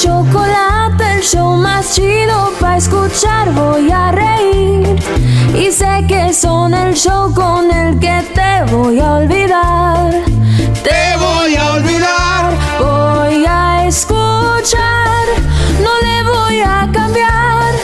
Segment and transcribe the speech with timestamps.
[0.00, 3.50] chocolate, el show más chido para escuchar.
[3.52, 4.96] Voy a reír
[5.54, 10.10] y sé que son el show con el que te voy a olvidar.
[10.82, 12.54] Te voy a olvidar.
[12.78, 15.26] Voy a escuchar,
[15.82, 17.74] no le voy a cambiar.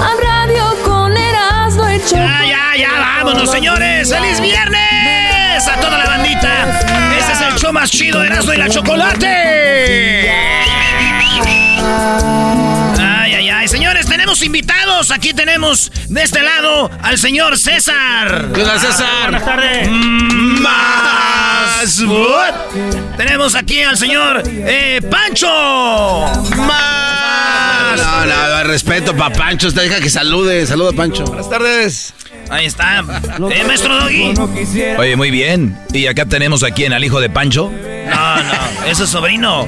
[0.00, 2.48] A radio con Erasmo y chocolate.
[2.48, 4.12] Ya, ya, ya, vámonos, señores.
[4.12, 5.68] ¡Feliz viernes!
[5.68, 6.66] A toda la bandita.
[7.18, 10.32] Este es el show más chido de Erasmo y la Chocolate.
[13.00, 13.68] Ay, ay, ay.
[13.68, 15.10] Señores, tenemos invitados.
[15.10, 18.48] Aquí tenemos de este lado al señor César.
[18.54, 19.22] ¿Qué onda, César?
[19.30, 19.88] Buenas tardes.
[19.90, 22.02] Más.
[23.16, 25.48] Tenemos aquí al señor eh, Pancho.
[26.56, 27.98] Más.
[27.98, 29.68] No, no, respeto pa' Pancho.
[29.68, 30.66] Usted deja que salude.
[30.66, 31.24] Saluda, Pancho.
[31.24, 32.14] Buenas tardes.
[32.52, 32.98] Ahí está.
[33.50, 34.34] Eh, maestro Doggy.
[34.98, 35.74] Oye, muy bien.
[35.92, 37.72] Y acá tenemos aquí en al hijo de Pancho.
[37.72, 38.52] No, no,
[38.86, 39.66] eso es sobrino.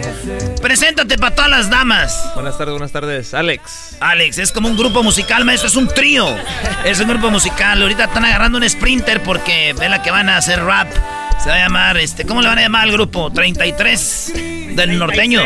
[0.61, 2.31] Preséntate para todas las damas.
[2.34, 3.33] Buenas tardes, buenas tardes.
[3.33, 3.97] Alex.
[4.00, 6.27] Alex, es como un grupo musical, maestro, es un trío.
[6.84, 7.81] Es un grupo musical.
[7.81, 10.89] Ahorita están agarrando un sprinter porque ve la que van a hacer rap.
[11.43, 13.33] Se va a llamar, este, ¿cómo le van a llamar al grupo?
[13.33, 14.33] 33
[14.77, 15.43] del norteño.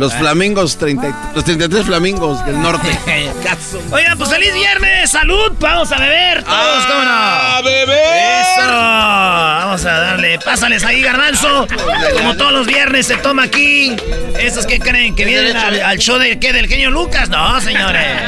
[0.00, 2.88] Los flamingos, 30, los 33 flamingos del norte.
[3.92, 7.10] Oigan, pues feliz viernes, salud, vamos a beber todos, ¿cómo no?
[7.10, 8.40] ¡A beber!
[8.40, 11.68] Eso, vamos a darle, pásales ahí, garbanzo.
[12.16, 13.94] Como todos los viernes se toma aquí.
[14.38, 15.14] ¿Esos que creen?
[15.14, 17.28] ¿Que vienen al, al show de, ¿qué, del genio Lucas?
[17.28, 18.22] No, señores.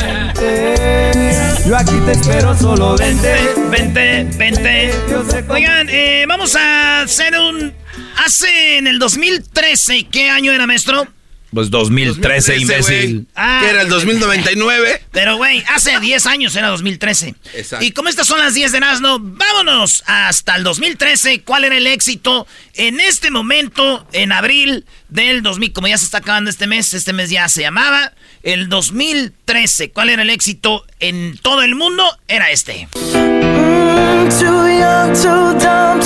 [1.67, 3.55] Yo aquí te espero, solo vente.
[3.71, 4.95] Vente, vente.
[5.49, 7.73] Oigan, eh, vamos a hacer un...
[8.25, 11.07] Hace en el 2013, ¿qué año era, maestro?
[11.53, 13.27] Pues 2013, imbécil.
[13.35, 15.03] Ah, Que era el 2099.
[15.13, 17.35] Pero, güey, hace 10 años era 2013.
[17.55, 17.85] Exacto.
[17.85, 21.43] Y como estas son las 10 de Nazno, vámonos hasta el 2013.
[21.43, 25.73] ¿Cuál era el éxito en este momento, en abril del 2000?
[25.75, 29.91] Como ya se está acabando este mes, este mes ya se llamaba el 2013.
[29.91, 32.05] ¿Cuál era el éxito en todo el mundo?
[32.29, 32.89] Era este.
[32.95, 36.03] Mm, too young, too dumb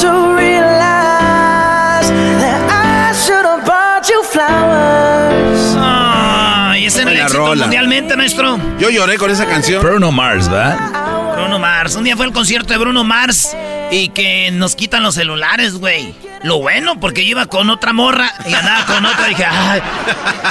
[7.49, 7.62] rola.
[7.65, 8.59] mundialmente, maestro.
[8.79, 9.83] Yo lloré con esa canción.
[9.83, 11.33] Bruno Mars, ¿verdad?
[11.34, 11.95] Bruno Mars.
[11.97, 13.57] Un día fue el concierto de Bruno Mars
[13.91, 16.15] y que nos quitan los celulares, güey.
[16.43, 19.27] Lo bueno, porque yo iba con otra morra y andaba con otra.
[19.27, 19.81] Y dije, ay,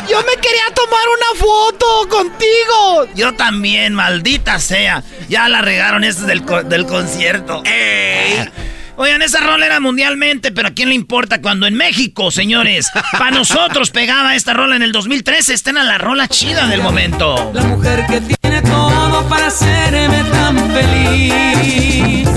[0.10, 3.08] yo me quería tomar una foto contigo.
[3.16, 5.04] Yo también, maldita sea.
[5.30, 7.62] Ya la regaron estos del, co- del concierto.
[7.66, 8.50] ¡Ey!
[8.98, 12.90] Oigan, esa rola era mundialmente, pero ¿a quién le importa cuando en México, señores?
[13.12, 15.54] Para nosotros pegaba esta rola en el 2013.
[15.54, 17.52] Esta era la rola chida del momento.
[17.54, 22.30] La mujer que tiene todo para hacerme tan feliz.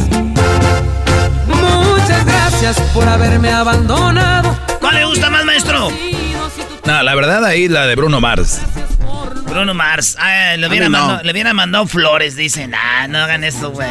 [1.47, 4.59] Muchas gracias por haberme abandonado.
[4.81, 5.93] ¿Cuál le gusta más, maestro?
[6.85, 8.61] No, la verdad ahí la de Bruno Mars.
[9.49, 10.17] Bruno Mars.
[10.19, 10.99] Ah, le, hubiera no.
[10.99, 12.75] mandado, le hubiera mandado flores, dicen.
[12.75, 13.89] Ah, no hagan eso, güey.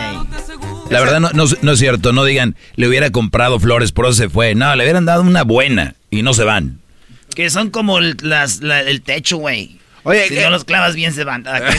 [0.90, 4.14] La verdad no, no, no es cierto, no digan, le hubiera comprado flores, por eso
[4.14, 4.56] se fue.
[4.56, 6.80] No, le hubieran dado una buena y no se van.
[7.36, 9.80] Que son como el, las, la- el techo, güey.
[10.04, 10.42] Oye, si ¿qué?
[10.44, 11.46] no los clavas bien se van.
[11.46, 11.78] Ah, ¿qué?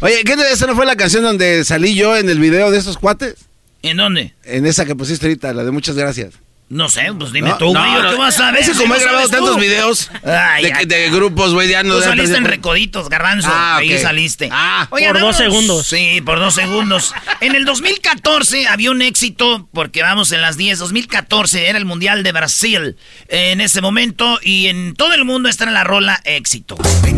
[0.06, 2.96] Oye, ¿qué esa no fue la canción donde salí yo en el video de esos
[2.96, 3.34] cuates?
[3.82, 4.32] ¿En dónde?
[4.44, 6.34] En esa que pusiste ahorita, la de muchas gracias.
[6.72, 8.64] No sé, pues dime No, tú, güey, no, ¿qué vas a ver?
[8.78, 9.60] como he grabado tantos tú?
[9.60, 10.78] videos Ay, de, ya.
[10.86, 11.96] de grupos, güey, ya no...
[11.96, 13.50] Tú saliste en Recoditos, Garbanzo.
[13.52, 14.00] Ah, Ahí ok.
[14.00, 14.48] saliste.
[14.50, 15.86] Ah, por dos segundos.
[15.86, 17.12] Sí, por dos segundos.
[17.42, 20.78] En el 2014 había un éxito, porque vamos en las 10.
[20.78, 22.96] 2014 era el Mundial de Brasil
[23.28, 26.78] en ese momento y en todo el mundo esta era la rola éxito.
[26.78, 27.12] Que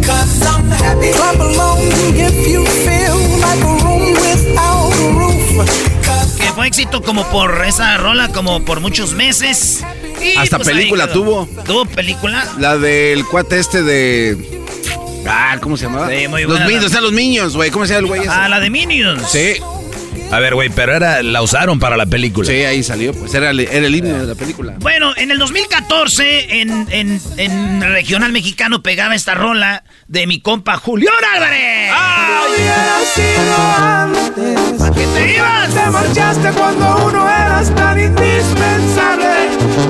[6.54, 9.84] fue éxito como por esa rola, como por muchos meses.
[10.22, 11.46] Y, Hasta pues, película tuvo.
[11.66, 12.46] ¿Tuvo película?
[12.58, 14.62] La del cuate este de...
[15.26, 16.08] Ah, ¿cómo se llamaba?
[16.08, 16.66] Sí, muy los buena.
[16.66, 17.70] Minions, o sea, los Minions, güey.
[17.70, 18.30] ¿Cómo se llama el güey ese?
[18.30, 19.30] Ah, la de Minions.
[19.30, 19.54] Sí,
[20.32, 22.46] A ver, güey, pero era, la usaron para la película.
[22.48, 23.12] sí, ahí salió.
[23.14, 24.74] Pues era, el- era el himno de la película.
[24.80, 30.76] Bueno, en el 2014, en, en, en regional mexicano pegaba esta rola de mi compa
[30.76, 31.90] Julián Álvarez.
[34.80, 35.72] ¿A qué te ibas?
[35.74, 39.28] Te marchaste cuando uno eras tan indispensable.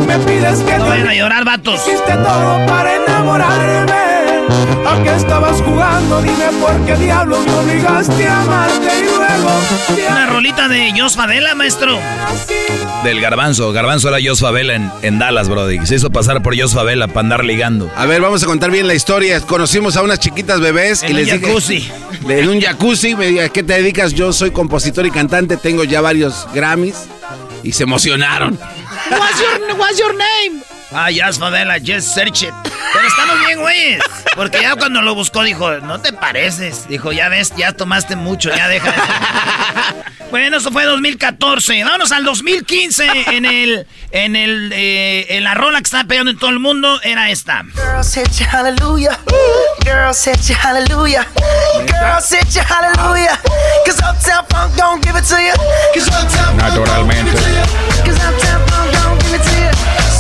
[0.07, 1.81] Me pides que No te vayan a llorar, vatos.
[1.87, 3.95] hiciste todo para enamorarme.
[4.87, 6.21] ¿A qué estabas jugando?
[6.23, 8.89] Dime por qué diablo me obligaste a amarte
[10.11, 11.99] Una rolita de Jos Favela, maestro.
[13.03, 13.73] Del Garbanzo.
[13.73, 15.85] Garbanzo era Jos Favela en, en Dallas, brody.
[15.87, 17.91] Se hizo pasar por Jos Favela para andar ligando.
[17.97, 19.41] A ver, vamos a contar bien la historia.
[19.41, 21.41] Conocimos a unas chiquitas bebés En y les dije...
[21.41, 21.91] jacuzzi.
[22.29, 24.13] En un jacuzzi, me dije, ¿a qué te dedicas?
[24.15, 27.07] Yo soy compositor y cantante, tengo ya varios Grammys.
[27.63, 28.59] Y se emocionaron.
[29.11, 30.63] What's your, what's your name?
[30.97, 32.55] Ah, Jos Favela, just search it.
[32.93, 34.03] Pero estamos bien, güeyes.
[34.37, 36.87] Porque ya cuando lo buscó dijo, no te pareces.
[36.89, 40.05] Dijo, ya ves, ya tomaste mucho, ya deja de...
[40.31, 41.83] Bueno, eso fue 2014.
[41.85, 43.07] Vámonos al 2015
[43.37, 43.87] en el...
[44.13, 44.73] En el...
[44.73, 47.63] eh, en la rola que estaba pegando en todo el mundo era esta.
[47.75, 49.19] Girls hit you hallelujah.
[49.85, 51.27] Girls hit you hallelujah.
[51.89, 53.39] Girls hit you hallelujah.
[53.85, 55.53] Cause Uptown Funk don't give it to you.
[55.93, 57.33] Cause Uptown Funk Naturalmente.
[57.33, 58.05] don't give it to you.
[58.05, 60.14] Cause Uptown Funk don't give it to you.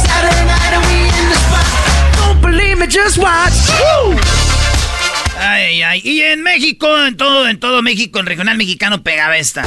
[5.41, 6.01] Ay, ay.
[6.05, 9.63] Y en México, en todo, en todo México, en regional mexicano pegaba esta.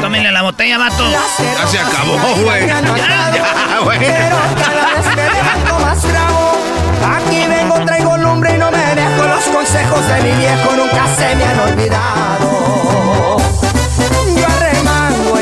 [0.00, 1.10] Tómenle la botella, vato.
[1.10, 2.66] Ya se acabó, güey.
[2.66, 3.98] Ya, Ya, güey.
[3.98, 6.58] Pero cada vez que levanto más trago
[7.16, 11.36] Aquí vengo, traigo lumbre y no me dejo Los consejos de mi viejo nunca se
[11.36, 12.62] me han olvidado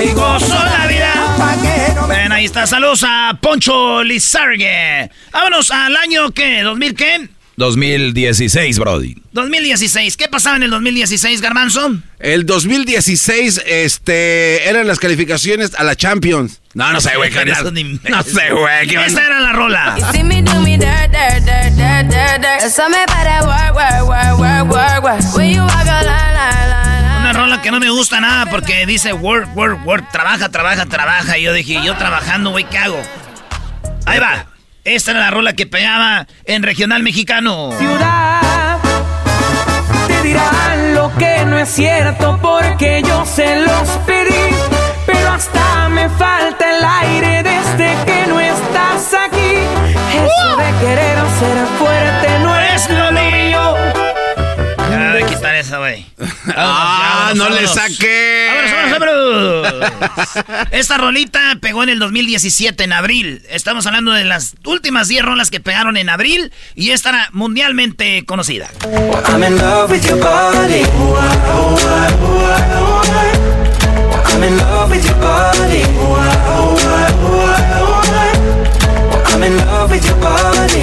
[0.03, 1.57] y Gozo la vida.
[1.63, 2.67] que Bueno, ahí está.
[2.67, 5.11] Saludos a Poncho Lizargue.
[5.33, 6.63] Vámonos al año, ¿qué?
[6.65, 7.29] ¿2000 qué?
[7.57, 9.17] 2016, brody.
[9.33, 10.17] 2016.
[10.17, 11.99] ¿Qué pasaba en el 2016, Garbanzo?
[12.19, 16.63] El 2016, este, eran las calificaciones a la Champions.
[16.73, 17.31] No, no sé, güey.
[18.09, 18.89] No sé, güey.
[18.89, 19.09] ¿qué onda?
[19.09, 19.97] Esta era la rola.
[27.61, 30.11] Que no me gusta nada porque dice work, work, work.
[30.11, 31.39] Trabaja, trabaja, trabaja.
[31.39, 33.01] Y yo dije, yo trabajando, güey, ¿qué hago?
[34.07, 34.47] Ahí va.
[34.85, 37.73] Esta era la rola que pegaba en regional mexicano.
[37.79, 38.79] ciudad
[40.09, 44.55] Te dirán lo que no es cierto porque yo se los pedí
[45.05, 49.57] Pero hasta me falta el aire desde que no estás aquí
[50.15, 54.10] Eso de querer ser fuerte no es lo mío
[54.91, 56.05] Ya, a quitar esa, güey.
[56.57, 58.49] Ah, no le saqué.
[58.49, 60.67] ¡Vámonos, vámonos, vámonos!
[60.73, 63.43] Esta rolita pegó en el 2017, en abril.
[63.51, 68.25] Estamos hablando de las últimas 10 rolas que pegaron en abril y esta era mundialmente
[68.27, 68.69] conocida.
[69.29, 70.83] I'm in love with your body
[74.33, 75.83] I'm in love with your body
[79.33, 80.81] I'm in love with your body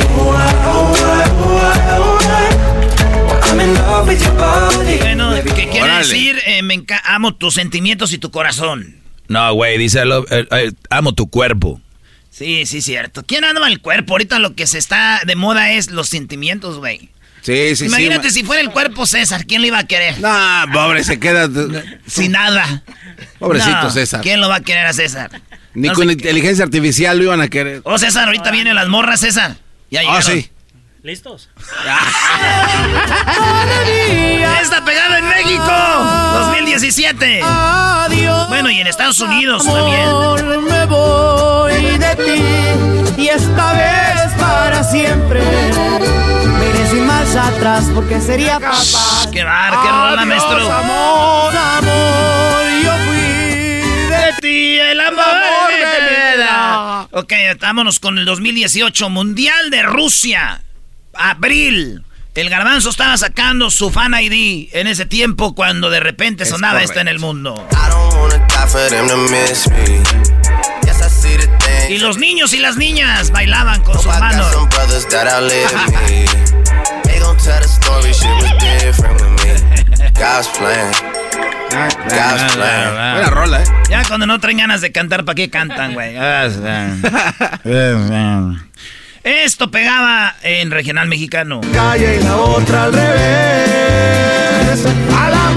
[5.01, 6.39] Bueno, ¿qué quiere decir?
[6.45, 8.97] Eh, me amo tus sentimientos y tu corazón.
[9.27, 11.81] No, güey, dice, I love- eh, eh, amo tu cuerpo.
[12.29, 13.23] Sí, sí, cierto.
[13.25, 14.13] ¿Quién ama el cuerpo?
[14.13, 17.09] Ahorita lo que se está de moda es los sentimientos, güey.
[17.41, 18.41] Sí, sí, Imagínate sí.
[18.41, 20.19] si fuera el cuerpo César, ¿quién le iba a querer?
[20.19, 21.49] No, pobre, se queda.
[22.05, 22.83] Sin nada.
[23.39, 24.21] Pobrecito No, César.
[24.21, 25.41] ¿Quién lo va a querer a César?
[25.73, 27.81] Ni No con inteligencia artificial lo iban a querer.
[27.85, 29.57] Oh, César, ahorita vienen las morras, César.
[29.89, 30.23] Ya Ah, llegaron.
[30.23, 30.49] sí.
[31.07, 31.49] ¿Listos?
[34.61, 35.71] Esta pegada en México
[36.33, 37.41] 2017.
[38.49, 40.65] Bueno, y en Estados Unidos también.
[40.65, 42.43] me voy de ti
[43.21, 45.41] y esta vez para siempre.
[46.59, 49.31] Me iré sin marcha atrás porque sería capaz.
[49.31, 50.57] Qué bar, qué rola, maestro.
[50.69, 53.21] Amor, amor, yo fui
[54.09, 55.23] de ti el amor
[55.69, 60.63] me Ok, vámonos con el 2018 Mundial de Rusia.
[61.19, 62.03] Abril.
[62.35, 66.73] El garbanzo estaba sacando su fan ID en ese tiempo cuando de repente Es sonaba
[66.75, 66.91] correcto.
[66.91, 67.67] esto en el mundo.
[71.89, 74.45] Y los niños y las niñas bailaban con sus manos.
[83.13, 83.67] Buena rola, ¿eh?
[83.89, 86.15] Ya cuando no traen ganas de cantar, ¿para qué cantan, güey?
[89.27, 91.59] Esto pegaba en regional mexicano.
[91.73, 94.85] Calle y la otra al revés.
[95.17, 95.51] A la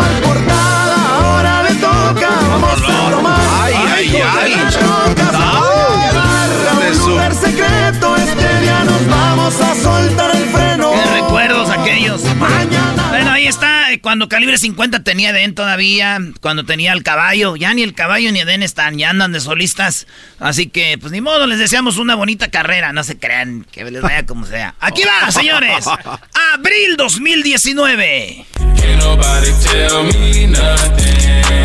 [14.00, 18.40] cuando Calibre 50 tenía Eden todavía, cuando tenía el caballo, ya ni el caballo ni
[18.40, 20.06] Eden están, ya andan de solistas,
[20.38, 24.02] así que pues ni modo, les deseamos una bonita carrera, no se crean, que les
[24.02, 24.74] vaya como sea.
[24.80, 25.86] Aquí va, señores,
[26.54, 28.46] abril 2019.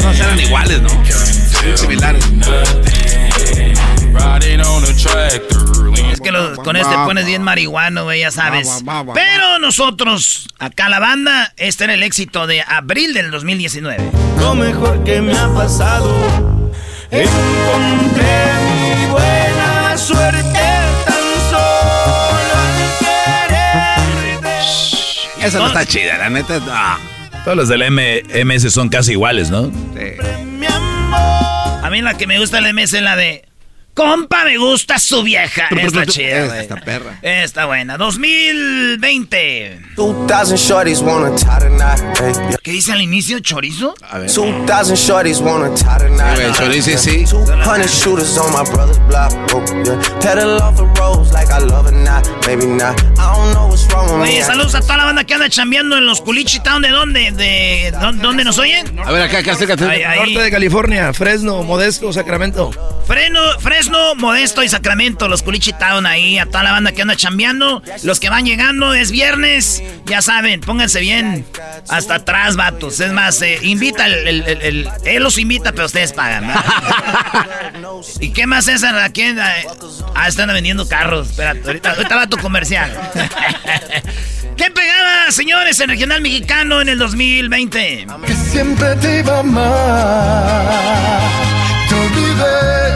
[0.01, 0.89] No, eran iguales, ¿no?
[1.75, 2.25] Similares.
[6.11, 6.31] Es que
[6.63, 8.83] con este pones bien marihuano, güey, ya sabes.
[9.13, 14.11] Pero nosotros, acá la banda, este era el éxito de abril del 2019.
[14.39, 16.71] Lo mejor que me ha pasado.
[17.11, 20.41] Encontré mi buena suerte
[21.05, 22.75] tan solo al
[24.39, 25.45] quererte.
[25.45, 26.59] Esa no está chida, la neta.
[26.59, 27.15] No.
[27.43, 29.71] Todos los del M MS son casi iguales, ¿no?
[30.73, 31.85] Amor.
[31.85, 33.45] A mí la que me gusta el MS es la de...
[33.95, 35.69] Compa, me gusta su vieja.
[35.71, 37.17] Está chida, está perra.
[37.21, 37.95] Está buena.
[37.97, 39.79] 2020.
[39.95, 42.01] 2,000 shorties wanna tie tonight.
[42.19, 42.33] Hey.
[42.61, 43.95] ¿Qué dice al inicio, chorizo?
[44.09, 44.29] A ver.
[44.29, 46.35] 2,000 shorties wanna tie tonight.
[46.37, 47.23] Sí, chorizo, sí.
[47.25, 49.31] 200 shooters on my brother's block.
[49.53, 49.97] Oh, yeah.
[50.19, 52.27] Pedal off the roads like I love it not.
[52.45, 52.99] Maybe not.
[53.17, 54.33] I don't know what's wrong with me.
[54.35, 56.81] Oye, saludos a toda la banda que anda chambeando en los Culichi Town.
[56.81, 57.31] ¿De dónde?
[57.31, 58.99] ¿De dó- dónde nos oyen?
[58.99, 59.85] A ver, acá, acá, acércate.
[59.85, 62.71] Norte de California, Fresno, Modesto, Sacramento.
[63.07, 67.15] Freno, Fresno, Modesto y Sacramento, los Culichi Town ahí, a toda la banda que anda
[67.15, 67.81] chambeando.
[68.03, 71.45] Los que van llegando, es viernes, ya saben, pónganse bien
[71.89, 72.99] hasta atrás, vatos.
[72.99, 76.45] Es más, eh, invita, el, el- el- el- él los invita, pero ustedes pagan.
[78.19, 79.37] ¿Y qué más es a quién?
[79.39, 81.29] Ah, están vendiendo carros.
[81.29, 82.91] Espérate, ahorita, ahorita va tu comercial.
[84.57, 88.07] ¿Qué pegaba, señores, en Regional Mexicano en el 2020?
[88.25, 90.61] Que siempre te iba amar.
[91.89, 92.94] Te olvidé.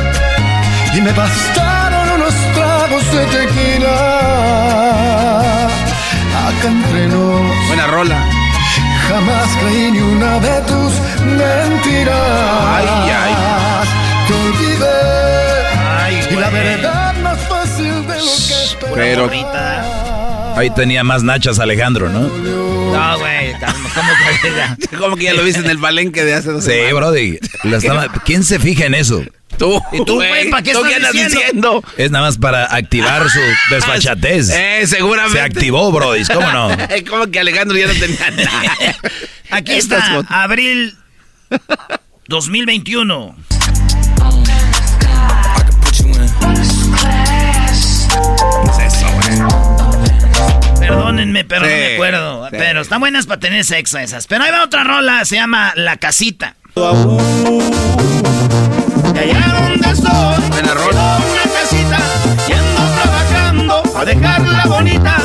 [1.00, 3.96] Y me bastaron unos tragos de tequila.
[6.48, 7.68] Acá entre nos.
[7.68, 8.30] Buena rola.
[9.08, 12.20] Jamás creí ni una de tus mentiras.
[12.68, 12.86] Ay,
[13.24, 13.34] ay.
[14.28, 15.00] Te olvidé.
[16.02, 18.96] Ay, y la verdad más fácil de lo que esperaba.
[18.96, 20.56] Pero Ahorita.
[20.58, 22.20] Ahí tenía más nachas Alejandro, ¿no?
[22.28, 26.72] No, güey, ¿cómo que que ya lo viste en el palenque de hace dos Sí,
[26.72, 26.94] semanas.
[26.94, 27.40] Brody.
[27.64, 29.24] La estaba- ¿Quién se fija en eso?
[29.60, 31.84] Tú, ¿Y tú, güey, para qué ¿tú estás andas diciendo?
[31.98, 33.40] Es nada más para activar su
[33.70, 34.50] desfachatez.
[34.52, 35.38] Eh, seguramente.
[35.38, 36.24] Se activó, Brody.
[36.26, 36.70] ¿Cómo no?
[37.10, 38.96] Como que Alejandro ya no tenía nada.
[39.52, 40.96] Aquí está, abril
[42.28, 43.36] 2021.
[48.66, 49.28] ¿Qué es eso, güey?
[50.80, 52.46] Perdónenme, pero no me acuerdo.
[52.50, 52.56] sí.
[52.58, 54.26] Pero están buenas para tener sexo esas.
[54.28, 56.56] Pero ahí va otra rola, se llama La Casita.
[59.20, 61.18] Y allá donde rola.
[61.18, 61.98] tengo una casita,
[62.48, 65.18] yendo trabajando a dejarla bonita.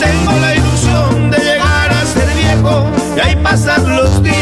[0.00, 4.41] Tengo la ilusión de llegar a ser viejo y ahí pasar los días.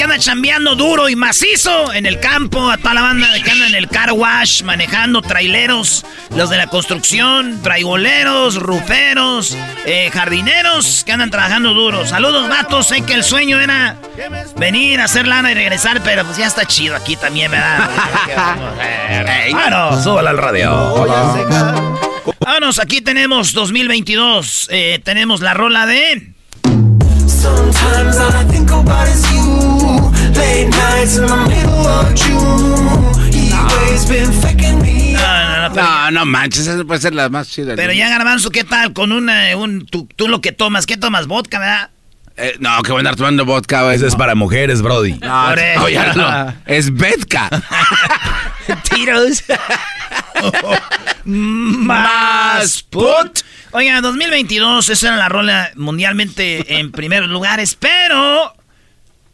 [0.00, 3.66] Que anda chambeando duro y macizo en el campo, a toda la banda que anda
[3.66, 9.54] en el car wash, manejando traileros, los de la construcción, traiboleros, ruferos,
[9.84, 12.06] eh, jardineros que andan trabajando duro.
[12.06, 12.86] Saludos, vatos.
[12.86, 13.98] Sé que el sueño era
[14.56, 17.90] venir a hacer lana y regresar, pero pues ya está chido aquí también, ¿verdad?
[18.24, 19.52] ¿Qué vamos a hacer?
[19.52, 21.04] Bueno, súbala al radio.
[22.40, 24.68] Vámonos, aquí tenemos 2022.
[24.70, 26.32] eh, tenemos la rola de.
[27.26, 29.59] Sometimes all I think about is you.
[30.34, 33.32] Late nights in the middle of June.
[33.32, 35.12] He always been faking me.
[35.12, 37.74] No, no, no, pero- No, no manches, esa puede ser la más chida.
[37.76, 40.86] Pero ya, Garbanzo, ¿qué tal con una, un, tú, tú lo que tomas?
[40.86, 41.26] ¿Qué tomas?
[41.26, 41.90] ¿Vodka, verdad?
[42.36, 43.92] Eh, no, que voy a andar tomando vodka.
[43.92, 45.12] Ese es para mujeres, Brody.
[45.14, 45.80] No, Por eso.
[45.80, 46.54] no, ya no.
[46.64, 47.50] Es vodka.
[48.90, 49.42] Tiros.
[51.24, 53.40] Más put.
[53.72, 58.54] Oiga, 2022, esa era la rola mundialmente en primeros lugares, pero...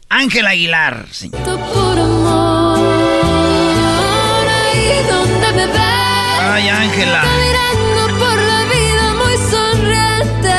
[0.09, 1.43] Ángel Aguilar, señor.
[1.43, 2.79] Por amor,
[4.47, 5.81] ahí donde me ves.
[6.39, 7.23] Ay, Ángela.
[7.23, 10.53] Caminando por la vida muy sonriente.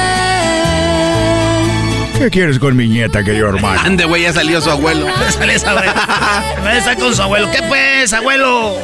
[2.18, 3.80] ¿Qué quieres con mi nieta, querido hermano?
[3.80, 5.06] Ande, güey, ya salió su abuelo.
[5.30, 5.92] Sale su abuelo.
[6.76, 7.50] Estar con su abuelo.
[7.50, 8.76] ¿Qué pues, abuelo?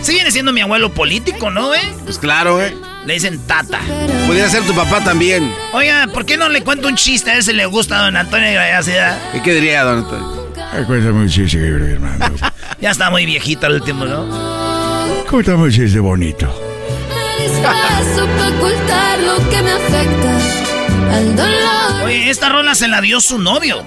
[0.00, 1.92] Sí viene siendo mi abuelo político, ¿no, eh?
[2.04, 2.74] Pues claro, güey.
[3.06, 3.78] Le dicen tata.
[4.26, 5.54] Podría ser tu papá también.
[5.72, 7.30] Oiga, ¿por qué no le cuento un chiste?
[7.30, 9.16] A ver si le gusta a don Antonio Gracias.
[9.32, 10.52] ¿Y qué diría, don Antonio?
[10.86, 12.34] Cuéntame un chiste, hermano.
[12.80, 15.24] Ya está muy viejito el último, ¿no?
[15.30, 16.46] Cuéntame un chiste bonito.
[17.38, 21.14] Me disfrazo para ocultar lo que me afecta.
[21.14, 22.04] Al dolor.
[22.04, 23.84] Oye, esta rola se la dio su novio.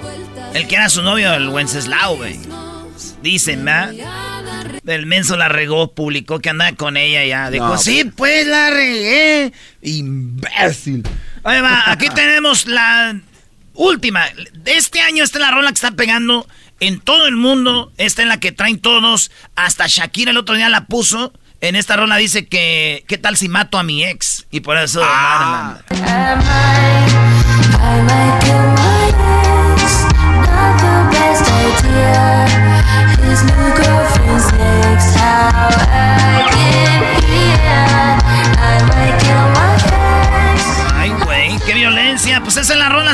[0.53, 2.39] El que era su novio, el Wenceslao, güey.
[3.21, 3.91] Dicen, ¿verdad?
[4.85, 7.51] El menso la regó, publicó que andaba con ella ya.
[7.51, 9.53] Dijo, No, sí, pues la regué.
[9.81, 11.07] Imbécil.
[11.43, 13.19] Oye, va, aquí tenemos la
[13.73, 14.25] última.
[14.53, 16.47] De este año esta es la rola que está pegando
[16.79, 17.91] en todo el mundo.
[17.97, 19.31] Esta es la que traen todos.
[19.55, 21.33] Hasta Shakira el otro día la puso.
[21.61, 24.47] En esta rola dice que, ¿qué tal si mato a mi ex?
[24.49, 25.01] Y por eso...
[25.03, 25.81] Ah.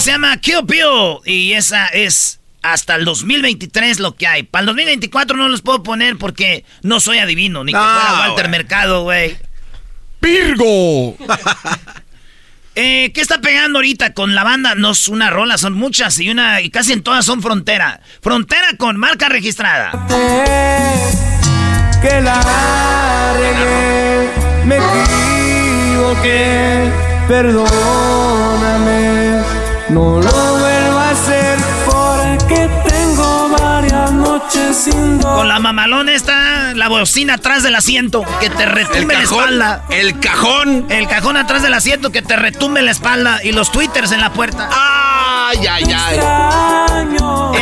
[0.05, 1.17] Se llama Kill Bill.
[1.25, 4.43] Y esa es hasta el 2023 lo que hay.
[4.43, 8.19] Para el 2024 no los puedo poner porque no soy adivino, ni que No, fuera
[8.19, 8.49] Walter.
[8.49, 9.35] Mercado, güey.
[10.21, 11.17] ¡Virgo!
[12.77, 14.75] Eh, ¿Qué está pegando ahorita con la banda?
[14.75, 18.01] No es una rola, son muchas y una y casi en todas son frontera.
[18.21, 19.91] Frontera con marca registrada.
[22.01, 24.29] que la regué,
[24.65, 24.75] me
[25.95, 26.91] equivoqué,
[27.29, 29.41] perdóname,
[29.89, 35.37] no lo vuelvo a hacer porque tengo varias noches sin dormir.
[35.37, 39.85] Con la mamalona está la bocina atrás del asiento que te El retumbe la espalda.
[39.89, 40.85] El cajón.
[40.89, 44.33] El cajón atrás del asiento que te retumbe la espalda y los twitters en la
[44.33, 44.69] puerta.
[45.47, 46.19] Ay, ay, ay.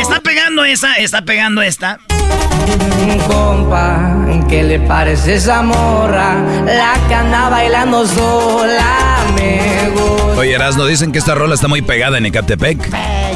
[0.00, 1.98] Está pegando esa, está pegando esta.
[3.02, 4.16] Un compa,
[4.48, 6.36] ¿qué le parece esa morra?
[6.64, 8.96] La anda bailando sola,
[9.34, 10.40] me gusta.
[10.40, 12.88] Oye, Erasno, dicen que esta rola está muy pegada en Ecatepec.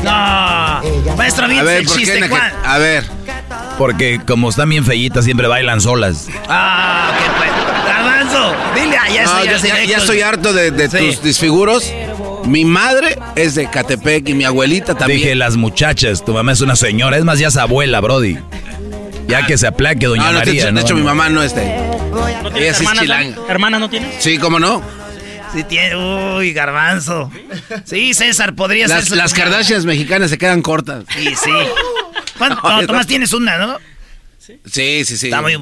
[0.02, 0.80] No.
[1.16, 2.02] Maestro, A bien ver, el ¿por qué?
[2.04, 2.52] chiste, Naca- Juan.
[2.64, 3.04] A ver.
[3.76, 6.26] Porque como están bien fellitas, siempre bailan solas.
[6.48, 7.50] Ah, qué pues.
[7.86, 10.98] Garbanzo, dile, ah, ya No, estoy, ya, ya, ya- estoy harto de, de Sí.
[10.98, 11.92] tus disfiguros.
[12.48, 15.20] Mi madre es de Catepec y mi abuelita también.
[15.20, 18.38] Dije, las muchachas, tu mamá es una señora, es más, ya es abuela, Brody.
[19.26, 20.62] Ya que se aplaque, doña no, no, de María.
[20.62, 20.76] hecho, ¿no?
[20.80, 21.66] de hecho, mi mamá no es de.
[21.66, 23.02] ¿No Ella sí es hermanas?
[23.02, 23.36] chilanga.
[23.36, 23.50] Dan?
[23.50, 24.22] ¿Hermanas no tienes?
[24.22, 24.82] Sí, ¿cómo no?
[25.52, 27.30] Sí tiene, uy, garbanzo.
[27.84, 29.18] Sí, César, podría Las, ser.
[29.18, 29.34] las.
[29.34, 31.04] Kardashians mexicanas se quedan cortas.
[31.14, 31.50] Sí, sí.
[32.38, 32.60] ¿Cuánto?
[32.62, 32.86] No, No, no.
[32.86, 33.78] Tomás tienes una, ¿no?
[34.38, 35.26] Sí, sí, sí.
[35.26, 35.56] Está muy.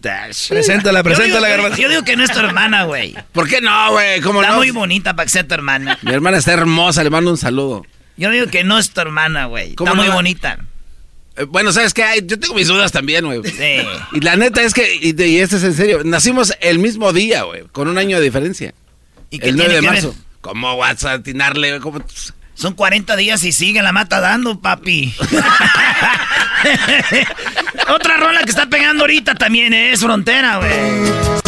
[0.00, 1.82] Preséntala, preséntala, digo, Garbanzo.
[1.82, 3.14] yo digo que no es tu hermana, güey.
[3.32, 4.20] ¿Por qué no, güey?
[4.20, 4.58] ¿Cómo Está no?
[4.58, 5.98] muy bonita para que sea tu hermana.
[6.02, 7.84] Mi hermana está hermosa, le mando un saludo.
[8.16, 9.74] Yo digo que no es tu hermana, güey.
[9.74, 10.58] ¿Cómo Está no muy bonita.
[11.36, 12.02] Eh, bueno, ¿sabes qué?
[12.02, 13.42] Ay, Yo tengo mis dudas también, güey.
[13.44, 13.86] Sí.
[14.12, 17.42] Y la neta es que, y, y esto es en serio, nacimos el mismo día,
[17.42, 18.74] güey, con un año de diferencia.
[19.30, 20.08] ¿Y qué El 9 de marzo.
[20.12, 20.18] ver?
[20.40, 21.70] ¿Cómo vas a atinarle?
[21.70, 21.80] güey?
[21.80, 22.02] ¿Cómo?
[22.56, 25.14] Son 40 días y sigue la mata dando, papi.
[27.94, 30.70] Otra rola que está pegando ahorita también es Frontera, güey.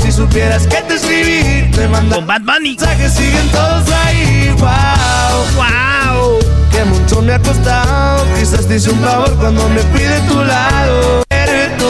[0.03, 2.77] Si supieras que te escribí, te mandé Con Bad Bunny.
[2.77, 4.55] mensajes, siguen todos ahí.
[4.59, 4.69] Wow,
[5.57, 6.39] ¡Wow!
[6.71, 8.27] que mucho me ha costado.
[8.39, 11.25] Quizás te hice un favor cuando me fui de tu lado.
[11.31, 11.87] Eres tú.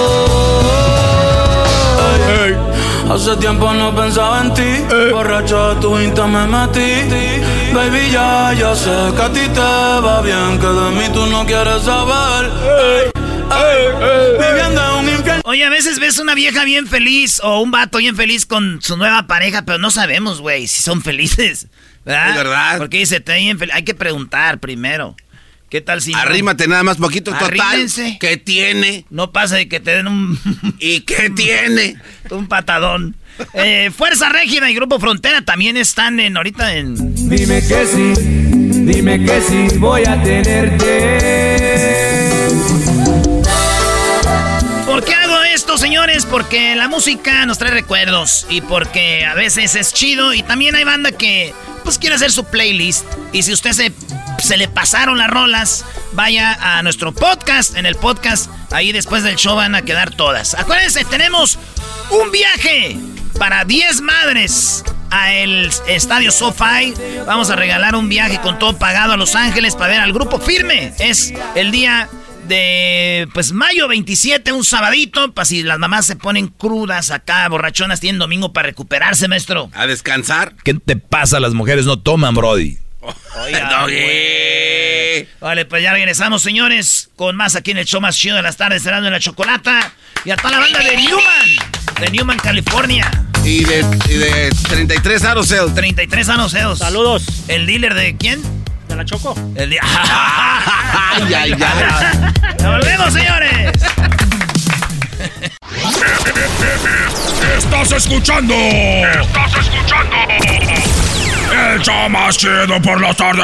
[3.13, 7.58] Hace tiempo no pensaba en ti, borracho de tu insta me metí.
[7.75, 11.45] Baby, ya, ya sé que a ti te va bien, que de mí tú no
[11.47, 12.51] quieres saber.
[12.65, 13.11] Ey,
[13.51, 14.33] ey, ey.
[14.53, 15.43] Viviendo en un infierno.
[15.45, 18.97] Oye, a veces ves una vieja bien feliz o un vato bien feliz con su
[18.97, 21.69] nueva pareja, pero no sabemos, güey, si son felices.
[22.05, 22.31] ¿Verdad?
[22.31, 22.79] Es verdad.
[22.79, 23.71] Porque dice, "Te bien fel-".
[23.73, 25.15] hay que preguntar primero.
[25.69, 26.19] ¿Qué tal si no?
[26.19, 27.61] Arrímate nada más poquito, total.
[27.61, 28.17] Arrímense.
[28.19, 29.05] ¿Qué tiene?
[29.11, 30.39] No pasa de que te den un...
[30.79, 32.01] ¿Y qué tiene?
[32.31, 33.15] un patadón.
[33.53, 37.15] Eh, Fuerza Régida y Grupo Frontera también están en ahorita en...
[37.15, 38.13] Dime que sí,
[38.85, 41.39] dime que sí, voy a tenerte.
[44.87, 45.15] ¿Por qué
[45.77, 46.25] señores?
[46.25, 50.85] Porque la música nos trae recuerdos y porque a veces es chido y también hay
[50.85, 51.53] banda que
[51.85, 53.93] pues quiere hacer su playlist y si usted se,
[54.39, 59.37] se le pasaron las rolas, vaya a nuestro podcast, en el podcast, ahí después del
[59.37, 60.55] show van a quedar todas.
[60.55, 61.59] Acuérdense, tenemos
[62.11, 62.97] un viaje
[63.39, 66.95] para 10 madres a el estadio SoFi.
[67.27, 70.39] Vamos a regalar un viaje con todo pagado a Los Ángeles para ver al grupo
[70.39, 70.95] firme.
[70.99, 72.09] Es el día
[72.49, 78.01] de pues mayo 27, un sabadito, para si las mamás se ponen crudas acá, borrachonas,
[78.01, 79.71] tienen domingo para recuperarse, maestro.
[79.75, 80.55] A descansar.
[80.65, 81.39] ¿Qué te pasa?
[81.41, 82.79] Las mujeres no toman, Brody.
[83.01, 85.29] Oiga, güey.
[85.41, 88.57] Vale, pues ya regresamos, señores, con más aquí en el show más chido de las
[88.57, 89.93] tardes, cerrando en la chocolata.
[90.25, 93.11] Y a toda la banda de Newman, de Newman, California.
[93.45, 97.23] Y de, y de 33 Anos 33 Anos Saludos.
[97.47, 98.43] ¿El dealer de quién?
[98.99, 99.33] ¿De la Choco?
[99.55, 99.79] El de...
[99.83, 101.53] ay, ay, ay.
[102.63, 103.73] ¡Nos volvemos, señores!
[107.59, 108.55] Estás escuchando.
[108.55, 110.17] Estás escuchando.
[111.53, 113.43] El show más chido por la tarde.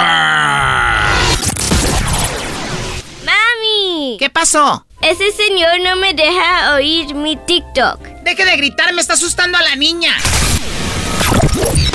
[3.25, 4.17] ¡Mami!
[4.19, 4.85] ¿Qué pasó?
[5.05, 8.01] Ese señor no me deja oír mi TikTok.
[8.25, 10.13] Deje de gritar, me está asustando a la niña.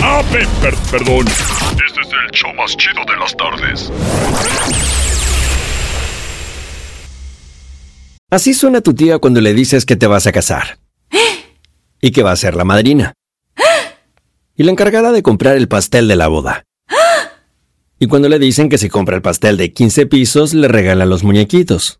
[0.01, 1.25] Ah, pe- per- perdón.
[1.27, 3.91] Este es el show más chido de las tardes.
[8.29, 10.77] Así suena tu tía cuando le dices que te vas a casar.
[12.01, 13.13] Y que va a ser la madrina.
[14.55, 16.63] Y la encargada de comprar el pastel de la boda.
[17.99, 21.23] Y cuando le dicen que si compra el pastel de 15 pisos, le regalan los
[21.23, 21.99] muñequitos.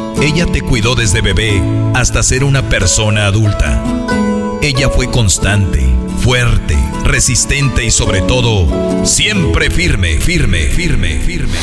[0.21, 1.63] Ella te cuidó desde bebé
[1.95, 3.83] hasta ser una persona adulta.
[4.61, 5.83] Ella fue constante,
[6.23, 11.57] fuerte, resistente y sobre todo, siempre firme, firme, firme, firme.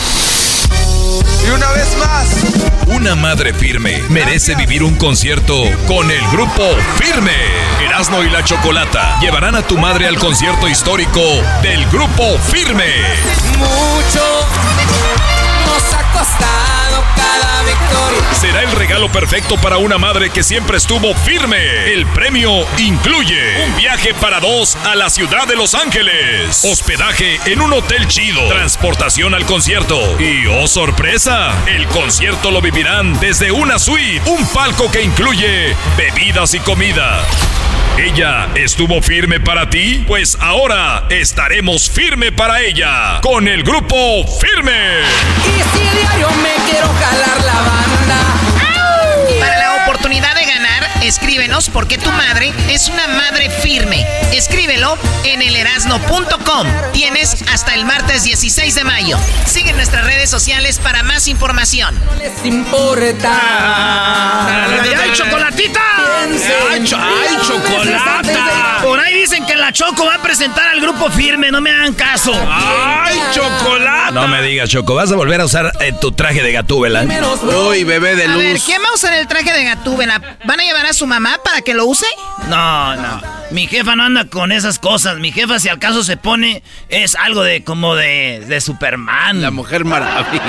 [1.47, 2.89] Y una vez más.
[2.89, 5.55] Una madre firme merece vivir un concierto
[5.87, 6.65] con el grupo
[6.97, 7.37] Firme.
[7.85, 11.21] Erasmo y la Chocolata llevarán a tu madre al concierto histórico
[11.63, 12.93] del grupo Firme.
[13.57, 14.25] Mucho
[15.65, 16.78] nos ha costado
[17.65, 18.35] victoria.
[18.35, 21.93] Será el regalo perfecto para una madre que siempre estuvo firme.
[21.93, 27.61] El premio incluye un viaje para dos a la ciudad de Los Ángeles, hospedaje en
[27.61, 33.79] un hotel chido, transportación al concierto y, oh sorpresa, el concierto lo vivirán desde una
[33.79, 37.25] suite, un palco que incluye bebidas y comida.
[37.99, 40.05] ¿Ella estuvo firme para ti?
[40.07, 45.01] Pues ahora estaremos firme para ella con el grupo Firme.
[45.45, 46.87] Y si diario me quiero
[47.19, 48.17] jalar la banda.
[49.41, 54.07] Para la oportunidad de ganar, escríbenos porque tu madre es una madre firme.
[54.33, 56.67] Escríbelo en elerasno.com.
[56.93, 59.19] Tienes hasta el martes 16 de mayo.
[59.47, 61.99] Sigue nuestras redes sociales para más información.
[62.19, 63.33] Les importa.
[65.01, 65.81] ¡Ay, chocolatita!
[66.71, 68.79] ¡Ay, cho- ay, chocolata!
[68.83, 69.18] Por ahí
[69.69, 72.33] la Choco va a presentar al grupo firme, no me hagan caso.
[72.51, 74.13] ¡Ay, chocolate!
[74.15, 77.05] No me digas, Choco, ¿vas a volver a usar eh, tu traje de gatúbela?
[77.69, 78.65] Uy, bebé de A ver, luz.
[78.65, 80.39] ¿quién va a usar el traje de Gatúbela?
[80.47, 82.07] ¿Van a llevar a su mamá para que lo use?
[82.49, 83.21] No, no.
[83.51, 85.19] Mi jefa no anda con esas cosas.
[85.19, 89.43] Mi jefa, si al caso se pone, es algo de como de, de Superman.
[89.43, 90.43] La mujer maravilla.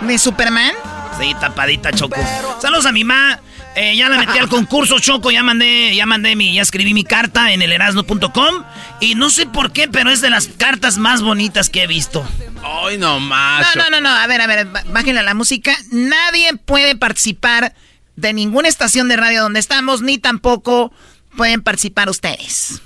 [0.00, 0.72] ¿De Superman?
[1.20, 2.16] Sí, tapadita, Choco.
[2.62, 3.38] Saludos a mi mamá.
[3.76, 5.30] Eh, ya la metí al concurso, Choco.
[5.30, 8.64] Ya mandé, ya mandé mi, ya escribí mi carta en elerasno.com.
[9.00, 12.26] Y no sé por qué, pero es de las cartas más bonitas que he visto.
[12.64, 13.76] Ay, no más.
[13.76, 14.08] No, no, no, no.
[14.08, 15.76] A ver, a ver, bá- bájenle a la música.
[15.92, 17.74] Nadie puede participar
[18.16, 20.90] de ninguna estación de radio donde estamos, ni tampoco
[21.36, 22.80] pueden participar ustedes.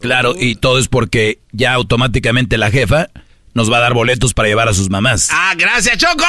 [0.00, 3.08] Claro, y todo es porque ya automáticamente la jefa
[3.54, 5.28] nos va a dar boletos para llevar a sus mamás.
[5.32, 6.24] ¡Ah, gracias, Choco!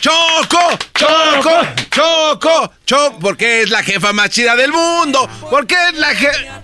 [0.00, 0.78] ¡Choco!
[0.94, 1.50] ¡Choco!
[1.90, 2.72] ¡Choco!
[2.86, 3.18] ¡Choco!
[3.20, 5.28] Porque es la jefa más chida del mundo.
[5.50, 6.62] Porque es la jefa.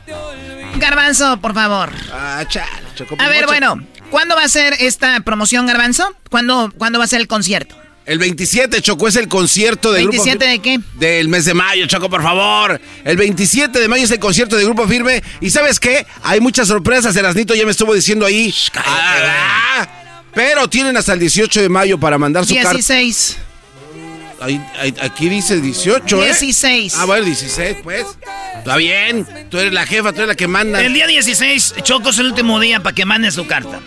[0.76, 1.90] Garbanzo, por favor.
[2.12, 3.16] Ah, chale, Choco.
[3.18, 6.14] A ver, bueno, ¿cuándo va a ser esta promoción, Garbanzo?
[6.30, 7.76] ¿Cuándo, ¿cuándo va a ser el concierto?
[8.06, 10.80] El 27, Choco, es el concierto de ¿27 Grupo de qué?
[10.94, 12.80] Del mes de mayo, Choco, por favor.
[13.04, 15.24] El 27 de mayo es el concierto de Grupo Firme.
[15.40, 16.06] ¿Y sabes qué?
[16.22, 17.16] Hay muchas sorpresas.
[17.16, 18.54] Erasnito ya me estuvo diciendo ahí.
[18.76, 19.88] Ah,
[20.32, 22.70] pero tienen hasta el 18 de mayo para mandar su carta.
[22.74, 23.38] 16.
[24.46, 26.26] Ahí- ahí- aquí dice 18, ¿eh?
[26.26, 26.94] 16.
[26.96, 28.06] Ah, bueno, 16, pues.
[28.58, 29.26] Está bien.
[29.50, 30.80] Tú eres la jefa, tú eres la que manda.
[30.80, 33.80] El día 16, Choco es el último día para que mande su carta.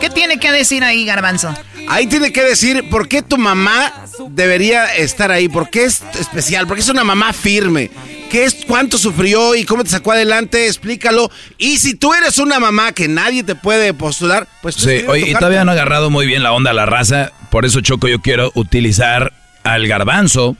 [0.00, 1.54] ¿Qué tiene que decir ahí, Garbanzo?
[1.88, 3.92] Ahí tiene que decir por qué tu mamá
[4.30, 7.90] debería estar ahí, por qué es especial, porque es una mamá firme.
[8.30, 10.66] ¿Qué es cuánto sufrió y cómo te sacó adelante?
[10.66, 11.30] Explícalo.
[11.58, 15.30] Y si tú eres una mamá que nadie te puede postular, pues tú Sí, oye,
[15.30, 17.30] y todavía no ha agarrado muy bien la onda a la raza.
[17.50, 19.32] Por eso, Choco, yo quiero utilizar
[19.72, 20.56] al garbanzo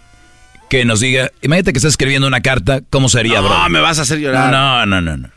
[0.71, 1.31] que nos diga.
[1.43, 3.69] Imagínate que está escribiendo una carta, ¿cómo sería, No, bro?
[3.69, 4.51] me vas a hacer llorar.
[4.51, 5.31] No, no, no, no.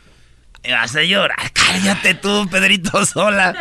[0.62, 1.52] Me vas a llorar.
[1.52, 3.54] Cállate tú, Pedrito Sola.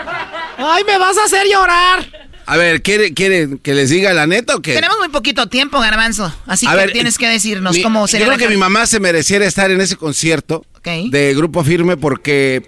[0.57, 2.05] ¡Ay, me vas a hacer llorar!
[2.45, 4.73] A ver, ¿quiere, quiere que les diga la neta o qué?
[4.73, 6.33] Tenemos muy poquito tiempo, Garbanzo.
[6.47, 8.57] Así A que ver, tienes que decirnos Mi- cómo Yo sería creo la que mi
[8.57, 12.63] mamá se mereciera estar en ese concierto de Grupo Firme porque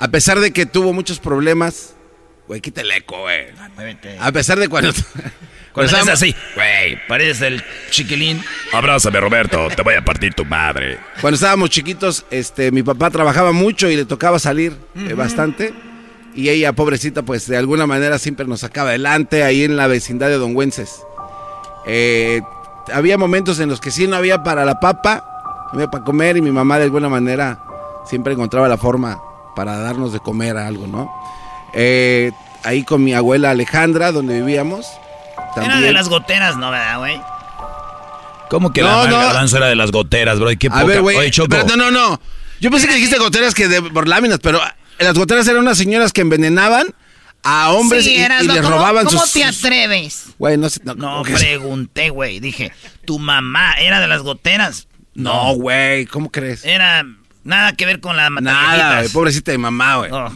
[0.00, 1.94] a pesar de que tuvo muchos problemas,
[2.46, 3.48] güey, quítale eco, güey.
[4.18, 4.92] A pesar de cuando
[5.86, 8.42] Cuando así, güey, pareces el chiquilín.
[8.72, 10.98] Abrázame, Roberto, te voy a partir tu madre.
[11.20, 15.72] Cuando estábamos chiquitos, este, mi papá trabajaba mucho y le tocaba salir eh, bastante.
[16.34, 20.28] Y ella, pobrecita, pues de alguna manera siempre nos sacaba adelante ahí en la vecindad
[20.28, 21.02] de Don Güences.
[21.86, 22.40] Eh,
[22.92, 25.24] había momentos en los que sí no había para la papa,
[25.72, 27.60] no había para comer y mi mamá de alguna manera
[28.04, 29.20] siempre encontraba la forma
[29.54, 31.10] para darnos de comer algo, ¿no?
[31.72, 32.32] Eh,
[32.64, 34.86] ahí con mi abuela Alejandra, donde vivíamos.
[35.56, 37.20] Era de las goteras, ¿no, verdad, güey?
[38.50, 39.18] ¿Cómo que No, la no.
[39.18, 40.50] garbanzo era de las goteras, bro?
[40.50, 40.84] ¿Y qué A poca?
[40.84, 41.16] ver, güey.
[41.16, 41.48] Oye, Choco.
[41.50, 42.20] pero No, no, no.
[42.60, 44.60] Yo pensé que dijiste goteras que de, por láminas, pero
[44.98, 46.86] las goteras eran unas señoras que envenenaban
[47.44, 48.54] a hombres Sí, y, eras, y ¿no?
[48.54, 49.32] les ¿Cómo- robaban ¿Cómo sus.
[49.32, 50.24] te sus- atreves?
[50.38, 50.80] Güey, no sé.
[50.84, 52.40] No, No, ¿cómo pregunté, güey.
[52.40, 52.72] Dije,
[53.04, 54.88] ¿tu mamá era de las goteras?
[55.14, 56.64] No, güey, ¿cómo crees?
[56.64, 57.04] Era
[57.44, 60.10] nada que ver con la Nada, güey, pobrecita de mamá, güey.
[60.10, 60.32] Oh.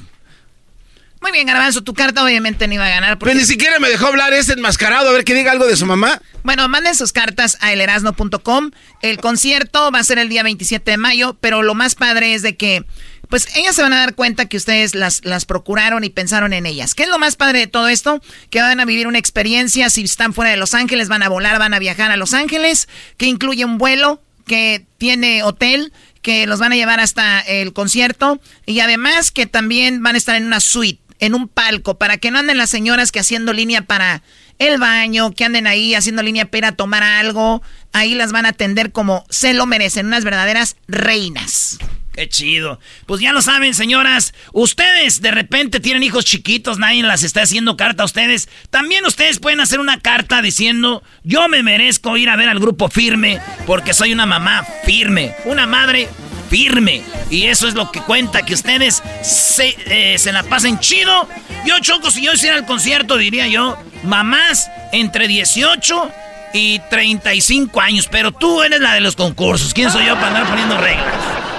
[1.23, 3.19] Muy bien, Garbanzo, tu carta obviamente no iba a ganar.
[3.19, 5.77] porque- Pero ni siquiera me dejó hablar ese enmascarado, a ver que diga algo de
[5.77, 6.21] su mamá.
[6.43, 8.73] Bueno, manden sus cartas a elerasno.com.
[9.01, 12.43] El concierto va a ser el día 27 de mayo, pero lo más padre es
[12.43, 12.85] de que,
[13.29, 16.67] pues ellas se van a dar cuenta que ustedes las, las procuraron y pensaron en
[16.67, 16.95] ellas.
[16.97, 18.21] ¿Qué es lo más padre de todo esto?
[18.51, 21.59] Que van a vivir una experiencia, si están fuera de Los Ángeles, van a volar,
[21.61, 26.61] van a viajar a Los Ángeles, que incluye un vuelo, que tiene hotel, que los
[26.61, 30.61] van a llevar hasta el concierto y además que también van a estar en una
[30.61, 34.25] suite, en un palco, para que no anden las señoras que haciendo línea para
[34.59, 37.63] el baño, que anden ahí haciendo línea para tomar algo.
[37.93, 41.79] Ahí las van a atender como se lo merecen, unas verdaderas reinas.
[42.13, 42.81] Qué chido.
[43.07, 44.35] Pues ya lo saben, señoras.
[44.53, 48.49] Ustedes de repente tienen hijos chiquitos, nadie las está haciendo carta a ustedes.
[48.71, 52.89] También ustedes pueden hacer una carta diciendo, yo me merezco ir a ver al grupo
[52.89, 56.09] firme porque soy una mamá firme, una madre
[56.53, 57.03] firme.
[57.31, 61.27] Y eso es lo que cuenta, que ustedes se, eh, se la pasen chido.
[61.65, 66.11] Yo, Choco, si yo hiciera el concierto, diría yo, mamás entre 18
[66.53, 68.07] y 35 años.
[68.11, 69.73] Pero tú eres la de los concursos.
[69.73, 71.15] ¿Quién soy yo para andar poniendo reglas?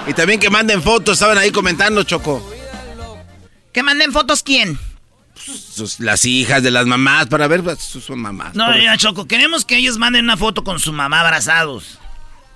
[0.05, 2.47] Y también que manden fotos, estaban ahí comentando, Choco.
[3.73, 4.77] ¿Que manden fotos quién?
[5.35, 8.53] Sus- las hijas de las mamás, para ver pues, sus sus mamás.
[8.53, 11.97] No, ya, Choco, queremos que ellos manden una foto con su mamá abrazados.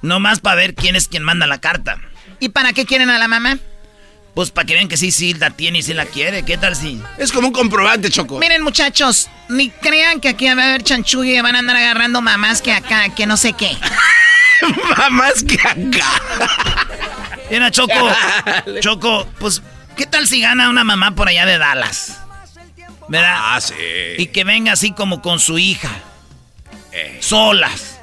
[0.03, 1.97] No más para ver quién es quien manda la carta.
[2.39, 3.57] ¿Y para qué quieren a la mamá?
[4.37, 6.43] Pues para que vean que sí, sí la tiene y sí la quiere.
[6.43, 7.01] ¿Qué tal si?
[7.17, 8.37] Es como un comprobante, Choco.
[8.37, 12.21] Miren, muchachos, ni crean que aquí va a haber chanchullo y van a andar agarrando
[12.21, 13.75] mamás que acá, que no sé qué.
[14.97, 16.21] mamás que acá.
[17.49, 18.11] Mira, Choco,
[18.79, 19.63] Choco, pues,
[19.95, 22.19] ¿qué tal si gana una mamá por allá de Dallas?
[23.07, 23.37] ¿Verdad?
[23.39, 23.73] Ah, sí.
[24.19, 25.89] Y que venga así como con su hija.
[27.21, 27.99] Solas.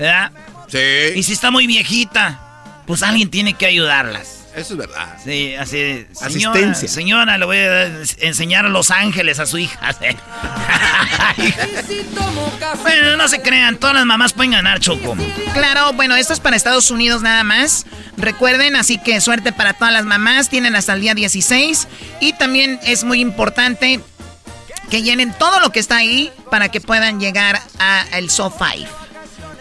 [0.00, 0.32] ¿Verdad?
[0.66, 0.78] Sí.
[1.14, 2.40] Y si está muy viejita,
[2.88, 4.46] pues alguien tiene que ayudarlas.
[4.56, 5.16] Eso es verdad.
[5.22, 6.88] Sí, así de, señora, Asistencia.
[6.88, 7.84] señora, le voy a
[8.22, 9.78] enseñar a Los Ángeles a su hija.
[12.82, 15.16] bueno, no se crean, todas las mamás pueden ganar, Choco.
[15.52, 17.84] Claro, bueno, esto es para Estados Unidos nada más.
[18.16, 21.86] Recuerden, así que suerte para todas las mamás, tienen hasta el día 16.
[22.20, 24.00] Y también es muy importante
[24.90, 28.86] que llenen todo lo que está ahí para que puedan llegar al SoFi.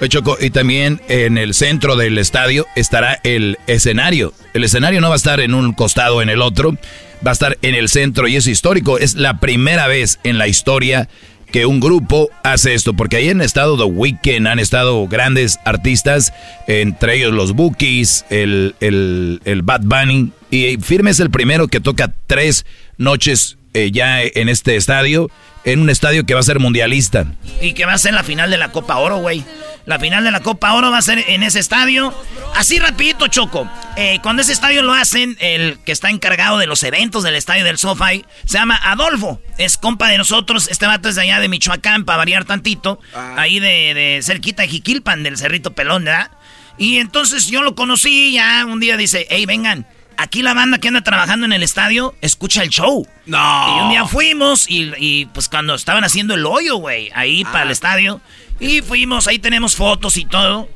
[0.05, 4.33] Choco, y también en el centro del estadio estará el escenario.
[4.53, 6.77] El escenario no va a estar en un costado o en el otro,
[7.25, 8.99] va a estar en el centro y es histórico.
[8.99, 11.10] Es la primera vez en la historia
[11.51, 16.33] que un grupo hace esto, porque ahí han estado The Weeknd, han estado grandes artistas,
[16.67, 21.79] entre ellos los Bookies, el, el, el Bad Bunny, y Firme es el primero que
[21.79, 22.65] toca tres
[22.97, 25.30] noches eh, ya en este estadio,
[25.63, 27.25] en un estadio que va a ser mundialista.
[27.62, 29.43] Y que va a ser la final de la Copa Oro, güey.
[29.86, 32.13] La final de la Copa Oro va a ser en ese estadio.
[32.56, 33.69] Así rapidito, Choco.
[33.95, 37.63] Eh, cuando ese estadio lo hacen, el que está encargado de los eventos del estadio
[37.63, 39.41] del SoFi se llama Adolfo.
[39.58, 40.67] Es compa de nosotros.
[40.69, 42.99] Este vato es de allá de Michoacán, para variar tantito.
[43.15, 43.36] Ah.
[43.38, 46.32] Ahí de, de, cerquita de Jiquilpan, del Cerrito Pelón, ¿verdad?
[46.77, 49.88] Y entonces yo lo conocí ya un día dice, hey, vengan.
[50.17, 53.08] Aquí la banda que anda trabajando en el estadio escucha el show.
[53.27, 53.77] No.
[53.77, 57.69] Y un día fuimos y, pues cuando estaban haciendo el hoyo, güey, ahí para el
[57.69, 57.73] ah.
[57.73, 58.21] estadio.
[58.60, 60.67] Y fuimos, ahí tenemos fotos y todo.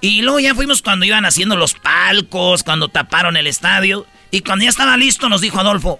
[0.00, 4.06] Y luego ya fuimos cuando iban haciendo los palcos, cuando taparon el estadio.
[4.30, 5.98] Y cuando ya estaba listo, nos dijo Adolfo,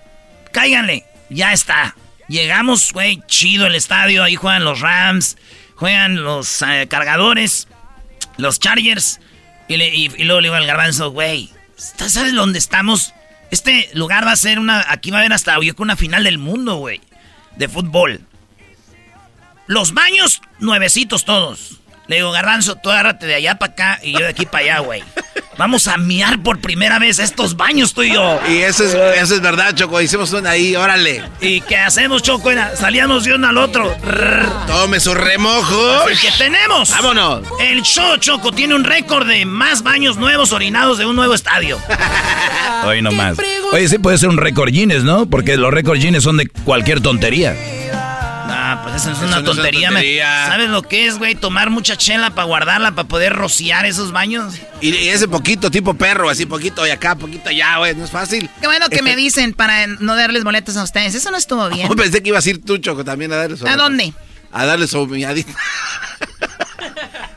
[0.53, 1.97] cáiganle, ya está.
[2.29, 5.37] Llegamos, güey, chido el estadio, ahí juegan los Rams,
[5.75, 7.69] juegan los eh, cargadores,
[8.37, 9.21] los Chargers.
[9.69, 13.15] Y, luego le digo al garbanzo, güey, ¿sabes dónde estamos?
[13.51, 16.39] Este lugar va a ser una, aquí va a haber hasta, yo una final del
[16.39, 17.01] mundo, güey,
[17.57, 18.21] de fútbol.
[19.67, 21.81] Los baños, nuevecitos todos.
[22.07, 24.79] Le digo, Garranzo, tú agárrate de allá para acá y yo de aquí para allá,
[24.81, 25.03] güey.
[25.57, 28.41] Vamos a miar por primera vez estos baños tú y yo.
[28.49, 30.01] Y eso es, eso es verdad, Choco.
[30.01, 31.23] Hicimos una ahí, órale.
[31.41, 32.51] ¿Y qué hacemos, Choco?
[32.77, 33.95] Salíamos de uno al otro.
[34.67, 36.11] Tome su remojo.
[36.13, 36.91] ¿Y qué tenemos?
[36.91, 37.47] Vámonos.
[37.61, 41.79] El show, Choco, tiene un récord de más baños nuevos orinados de un nuevo estadio.
[42.85, 43.39] Hoy nomás.
[43.73, 45.27] Oye, sí puede ser un récord Guinness, ¿no?
[45.27, 47.57] Porque los récord Guinness son de cualquier tontería.
[48.75, 49.91] Ah, pues eso es una tontería.
[50.49, 51.37] ¿Sabes lo que es, güey?
[51.37, 54.55] Tomar mucha chela para guardarla, para poder rociar esos baños.
[54.81, 57.95] Y, ese poquito, tipo perro, así poquito y acá, poquito allá, güey.
[57.95, 58.51] No es fácil.
[58.61, 61.15] Qué bueno que me este dicen para no darles boletos a ustedes.
[61.15, 61.89] Eso no estuvo bien.
[61.97, 64.13] pensé que ibas a ir tú, Choco, también a darles ¿A dónde?
[64.51, 65.53] A darles su humilladita.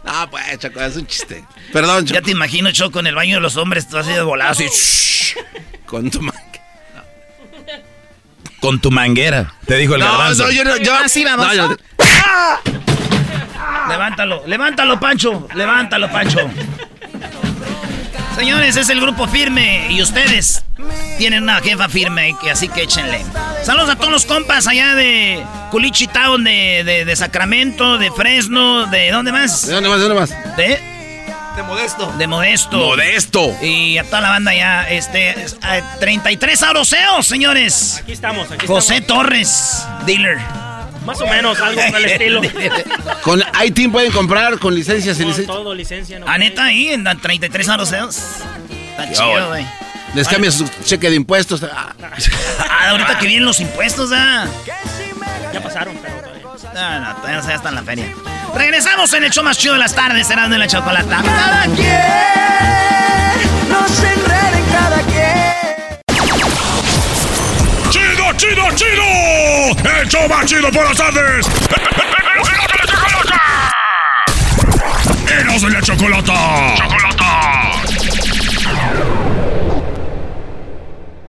[0.05, 1.43] Ah, pues, Choco, es un chiste.
[1.71, 2.19] Perdón, Choco.
[2.19, 4.65] Ya te imagino, Choco, en el baño de los hombres, tú has ido volado así.
[5.85, 6.19] Con tu
[8.67, 10.93] con tu manguera, te dijo el no, No, yo no, yo...
[10.93, 11.47] Así vamos.
[13.87, 15.47] Levántalo, levántalo, Pancho.
[15.55, 16.39] Levántalo, Pancho.
[18.35, 20.65] Señores, es el grupo firme y ustedes
[21.17, 23.23] tienen una jefa firme, así que échenle.
[23.63, 29.11] Saludos a todos los compas allá de Culichi Town, de, de, Sacramento, de Fresno, de
[29.11, 29.65] ¿dónde más?
[29.65, 29.99] ¿De dónde más?
[29.99, 30.57] ¿De dónde más?
[30.57, 30.96] De
[31.57, 32.13] de Modesto.
[32.19, 32.77] De Modesto.
[32.77, 33.57] Modesto.
[33.63, 35.35] Y a toda la banda ya, este,
[35.99, 37.99] 33 aroseos, señores.
[38.03, 40.37] Aquí estamos, aquí José Torres, dealer.
[41.03, 42.41] Más o menos, algo por el estilo.
[43.23, 45.47] con iTeam pueden comprar con licencias y licencias.
[45.47, 46.19] Todo licencia.
[46.19, 48.17] No ¿A neta ahí, en 33 aroseos?
[48.91, 49.65] Está chido, güey.
[50.13, 51.63] Les cambia su cheque de impuestos.
[51.63, 51.93] Ah,
[52.89, 54.45] ahorita que vienen los impuestos, ¿ah?
[55.53, 56.43] Ya pasaron, pero todavía.
[56.73, 58.13] No, no, todavía no está en la feria.
[58.55, 61.21] Regresamos en el show más chido de las tardes, será de la chocolata.
[61.23, 62.01] Cada quien,
[63.69, 65.55] no se enreden cada quien.
[67.89, 69.03] ¡Chido, chido, chido!
[69.99, 71.45] ¡El show más chido por las tardes!
[75.27, 76.75] ¡Eros de la chocolata!
[76.75, 77.06] ¡Chocolata!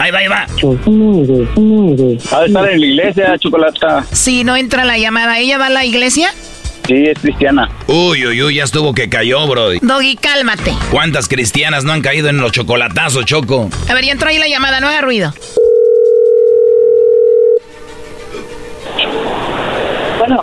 [0.00, 0.46] Ahí va, ahí va.
[2.32, 4.02] Ha de estar en la iglesia, chocolata.
[4.10, 5.38] Sí, no entra la llamada.
[5.38, 6.32] ¿Ella va a la iglesia?
[6.86, 7.68] Sí, es cristiana.
[7.86, 9.72] Uy, uy, uy, ya estuvo que cayó, bro.
[9.82, 10.72] Doggy, cálmate.
[10.90, 13.68] ¿Cuántas cristianas no han caído en los chocolatazos, Choco?
[13.90, 15.34] A ver, ya entró ahí la llamada, no haga ruido.
[20.18, 20.42] Bueno.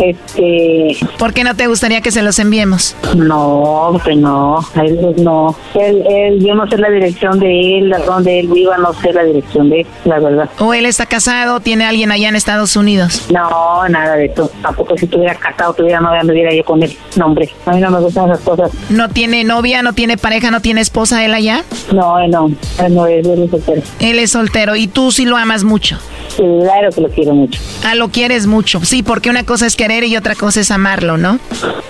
[0.00, 0.96] Este.
[1.18, 2.96] ¿Por qué no te gustaría que se los enviemos?
[3.16, 4.58] No, que no.
[4.74, 5.54] Él no.
[5.74, 9.12] Él, él, yo no sé la dirección de él, a dónde él viva, no sé
[9.12, 10.50] la dirección de él, la verdad.
[10.58, 13.26] ¿O él está casado, tiene alguien allá en Estados Unidos?
[13.30, 14.50] No, nada de eso.
[14.62, 16.96] Tampoco si estuviera casado, tuviera novia, anduviera yo con él.
[17.16, 18.70] No, hombre, a mí no me gustan esas cosas.
[18.90, 21.64] ¿No tiene novia, no tiene pareja, no tiene esposa él allá?
[21.92, 22.50] No, él no.
[22.84, 23.82] Él no es, él es soltero.
[24.00, 25.98] Él es soltero y tú sí lo amas mucho.
[26.36, 27.60] Claro que lo quiero mucho.
[27.84, 28.80] Ah, lo quieres mucho.
[28.84, 31.38] Sí, porque una cosa es querer y otra cosa es amarlo, ¿no?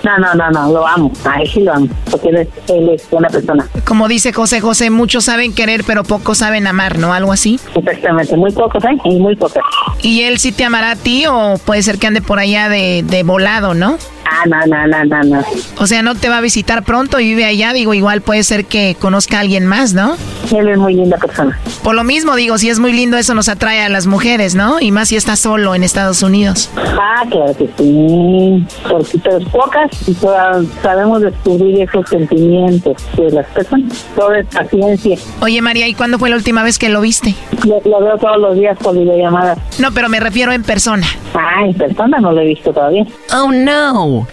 [0.03, 1.11] No, no, no, no, lo amo.
[1.25, 1.87] A él sí lo amo.
[2.09, 3.67] Porque él es, él es buena persona.
[3.85, 7.13] Como dice José José, muchos saben querer, pero pocos saben amar, ¿no?
[7.13, 7.59] Algo así.
[7.75, 8.97] Exactamente, muy pocos, ¿eh?
[9.03, 9.63] Y muy pocos.
[10.01, 13.03] ¿Y él sí te amará a ti o puede ser que ande por allá de,
[13.03, 13.97] de volado, no?
[14.25, 15.43] Ah, no, no, no, no, no.
[15.77, 18.65] O sea, no te va a visitar pronto y vive allá, digo, igual puede ser
[18.65, 20.15] que conozca a alguien más, ¿no?
[20.51, 21.57] Él es muy linda persona.
[21.83, 24.79] Por lo mismo, digo, si es muy lindo, eso nos atrae a las mujeres, ¿no?
[24.79, 26.69] Y más si está solo en Estados Unidos.
[26.77, 28.65] Ah, claro que sí.
[28.89, 34.05] Porque pero pocas y todas sabemos descubrir esos sentimientos de las personas.
[34.15, 35.17] Todo es paciencia.
[35.41, 37.35] Oye, María, ¿y cuándo fue la última vez que lo viste?
[37.65, 39.57] Lo, lo veo todos los días por videollamadas.
[39.79, 41.07] No, pero me refiero en persona.
[41.33, 43.05] Ah, en persona no lo he visto todavía.
[43.33, 44.24] Oh, no.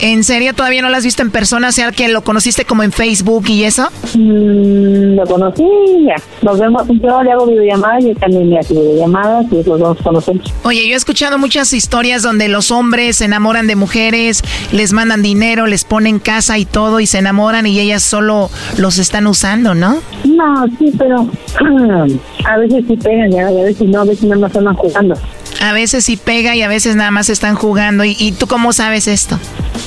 [0.00, 1.68] ¿En serio todavía no lo has visto en persona?
[1.68, 3.88] O sea, que lo conociste como en Facebook y eso.
[4.14, 5.64] Mm, lo conocí
[6.06, 6.16] ya.
[6.42, 10.52] Nos vemos, yo le hago videollamadas y también me hace videollamadas y los dos conocemos.
[10.64, 15.22] Oye, yo he escuchado muchas historias donde los hombres se enamoran de mujeres, les mandan
[15.22, 19.74] dinero, les ponen casa y todo y se enamoran y ellas solo los están usando,
[19.74, 19.98] ¿no?
[20.24, 21.26] No, sí, pero
[22.44, 25.14] a veces sí pegan y a veces no, a veces nada más andan jugando.
[25.60, 28.04] A veces sí pega y a veces nada más están jugando.
[28.04, 29.38] ¿Y, y tú cómo sabes esto?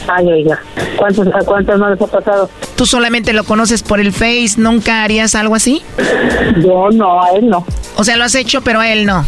[0.08, 0.60] Ay, oiga,
[0.98, 2.50] ¿cuántos, ¿a cuántos no les ha pasado?
[2.76, 4.54] ¿Tú solamente lo conoces por el Face?
[4.58, 5.84] ¿Nunca harías algo así?
[6.58, 7.66] Yo no, a él no.
[7.96, 9.26] O sea, lo has hecho, pero a él no.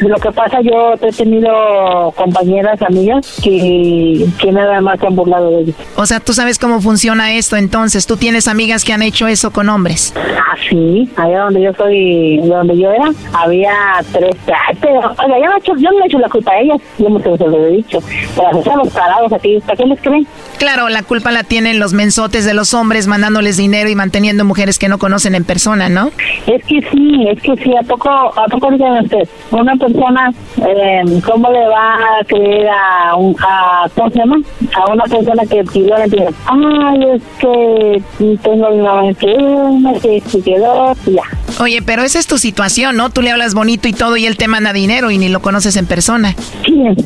[0.00, 5.50] Lo que pasa, yo he tenido compañeras, amigas, que, que nada más se han burlado
[5.50, 5.76] de ellos.
[5.96, 9.50] O sea, tú sabes cómo funciona esto, entonces tú tienes amigas que han hecho eso
[9.50, 10.14] con hombres.
[10.16, 13.72] Ah, sí, allá donde yo soy, donde yo era, había
[14.12, 14.36] tres,
[14.80, 17.08] pero, oiga, yo no, he hecho, yo no he hecho la culpa a ellas, yo
[17.08, 17.98] no se lo he dicho,
[18.36, 20.26] pero los parados aquí, ¿para qué les creen?
[20.58, 24.78] Claro, la culpa la tienen los mensotes de los hombres mandándoles dinero y manteniendo mujeres
[24.78, 26.10] que no conocen en persona, ¿no?
[26.46, 29.28] Es que sí, es que sí, ¿a poco, a poco usted?
[29.52, 34.36] Una persona, eh, ¿cómo le va a creer a, un, a, ¿cómo se llama?
[34.74, 36.32] A una persona que pidió la dinero.
[36.46, 38.02] Ay, es que
[38.42, 41.22] tengo mamá enferma, que se quedó, y ya.
[41.60, 43.10] Oye, pero esa es tu situación, ¿no?
[43.10, 45.76] Tú le hablas bonito y todo y él te manda dinero y ni lo conoces
[45.76, 46.34] en persona.
[46.64, 46.96] ¿Quién?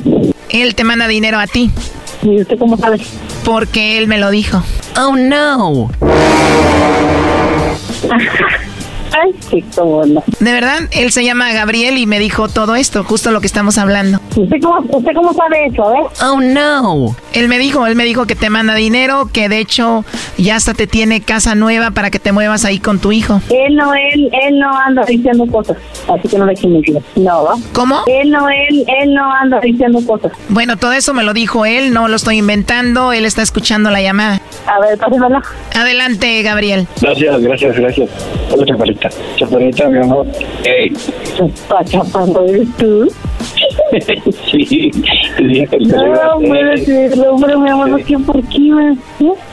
[0.49, 1.71] Él te manda dinero a ti.
[2.23, 2.99] ¿Y usted cómo sabe?
[3.45, 4.63] Porque él me lo dijo.
[4.97, 5.91] Oh, no.
[9.13, 10.23] Ay, qué cómo no.
[10.41, 13.79] De verdad, él se llama Gabriel y me dijo todo esto, justo lo que estamos
[13.79, 14.21] hablando.
[14.37, 16.25] ¿Usted cómo, usted cómo sabe eso, eh?
[16.25, 17.15] Oh, no.
[17.33, 20.05] Él me dijo, él me dijo que te manda dinero, que de hecho
[20.39, 23.41] ya hasta te tiene casa nueva para que te muevas ahí con tu hijo.
[23.51, 25.77] Él no, él, él no anda diciendo cosas,
[26.09, 26.99] así que no le mentir.
[27.17, 27.45] No.
[27.73, 28.03] ¿Cómo?
[28.07, 30.33] Él no, él, él no anda diciendo cosas.
[30.49, 34.01] Bueno, todo eso me lo dijo él, no lo estoy inventando, él está escuchando la
[34.01, 34.41] llamada.
[34.67, 35.43] A ver, pásemela.
[35.75, 36.87] Adelante, Gabriel.
[37.01, 38.11] Gracias, gracias, gracias.
[38.51, 39.02] Hola, chaparrita.
[39.37, 40.27] Chaparrita, mi amor.
[40.65, 40.93] Ey.
[41.87, 43.09] Chaparro, ¿eres tú?
[44.51, 44.91] sí,
[45.39, 47.11] dije que No, a puede caer.
[47.11, 48.19] serlo, hombre, mi amor, ¿por qué?
[48.19, 48.97] ¿Por qué, me?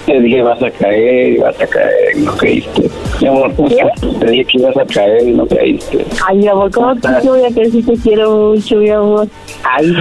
[0.06, 2.90] Te dije vas a caer y vas a caer y no caíste.
[3.22, 6.06] Mi amor, te dije que ibas a caer y no caíste.
[6.28, 9.28] Ay, mi amor, ¿cómo te yo voy a creer si te quiero mucho, mi amor?
[9.64, 9.94] Ay,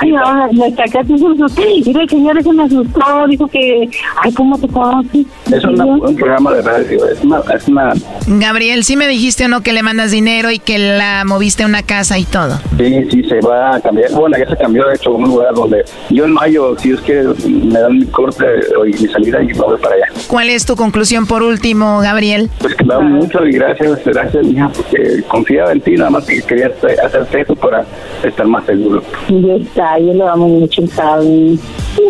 [0.00, 1.62] ay, mi amor, me sacaste un susto.
[1.86, 3.88] Mira, el señor ese me asustó, dijo que,
[4.22, 5.26] ay, ¿cómo te conoces?
[5.52, 7.92] Es una- un programa de radio, es una, es una
[8.26, 11.66] Gabriel, ¿sí me dijiste o no que le mandas dinero y que la moviste a
[11.66, 12.58] una casa y todo?
[12.78, 14.10] Sí, sí, se va a cambiar.
[14.12, 17.00] Bueno, ya se cambió, de hecho, a un lugar donde yo en mayo, si es
[17.00, 18.44] que me dan mi corte
[18.86, 20.06] y mi salida y me voy para allá.
[20.28, 22.50] ¿Cuál es tu conclusión por último, Gabriel?
[22.60, 26.24] Pues que me da mucho y gracias, gracias, mija, porque confiaba en ti, nada más
[26.26, 27.84] que quería hacer- hacerte eso para
[28.22, 29.02] estar más seguro.
[29.28, 31.60] Ya está, yo lo amo mucho, ¿sabes?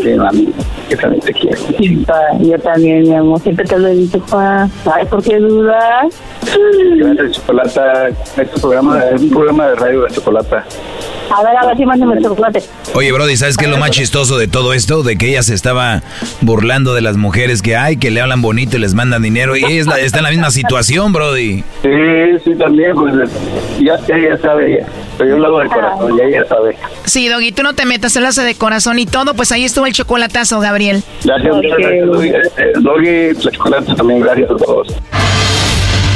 [0.03, 0.49] Sí, mami,
[0.89, 1.59] que también te quiero.
[2.07, 4.69] Pa, Yo también, mi amor, siempre te lo he dicho, pa.
[4.85, 6.15] ¿Sabes por qué dudas?
[6.97, 8.09] Gracias, Chocolata.
[8.09, 10.65] Este programa es un programa de radio de Chocolata.
[11.35, 12.63] A ver, a ver si mándame el chocolate.
[12.95, 15.03] Oye, Brody, ¿sabes qué es lo más chistoso de todo esto?
[15.03, 16.03] De que ella se estaba
[16.41, 19.57] burlando de las mujeres que hay, que le hablan bonito y les mandan dinero.
[19.57, 21.65] Y ella es la- está en la misma situación, Brody.
[21.83, 21.91] Sí,
[22.45, 23.15] sí, también, pues
[23.81, 24.87] ya, ya, ya sabe, ya.
[25.19, 26.77] Pero yo lo hago de corazón, ya ella sabe.
[27.05, 29.87] Sí, Doggy, tú no te metas, él hace de corazón y todo, pues ahí estuvo
[29.87, 31.03] el chocolatazo, Gabriel.
[31.25, 32.29] Gracias, muchas gracias, Doggy.
[32.29, 34.89] Eh, Doggy, la Chocolata también, gracias a todos.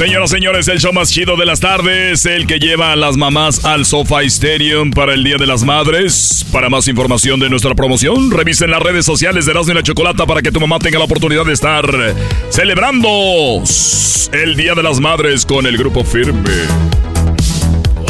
[0.00, 3.66] Señoras, señores, el show más chido de las tardes, el que lleva a las mamás
[3.66, 6.46] al Sofa Stadium para el Día de las Madres.
[6.50, 10.24] Para más información de nuestra promoción, revisen las redes sociales de Erasmo y la Chocolata
[10.24, 11.84] para que tu mamá tenga la oportunidad de estar
[12.48, 13.62] celebrando
[14.32, 16.48] el Día de las Madres con el grupo firme.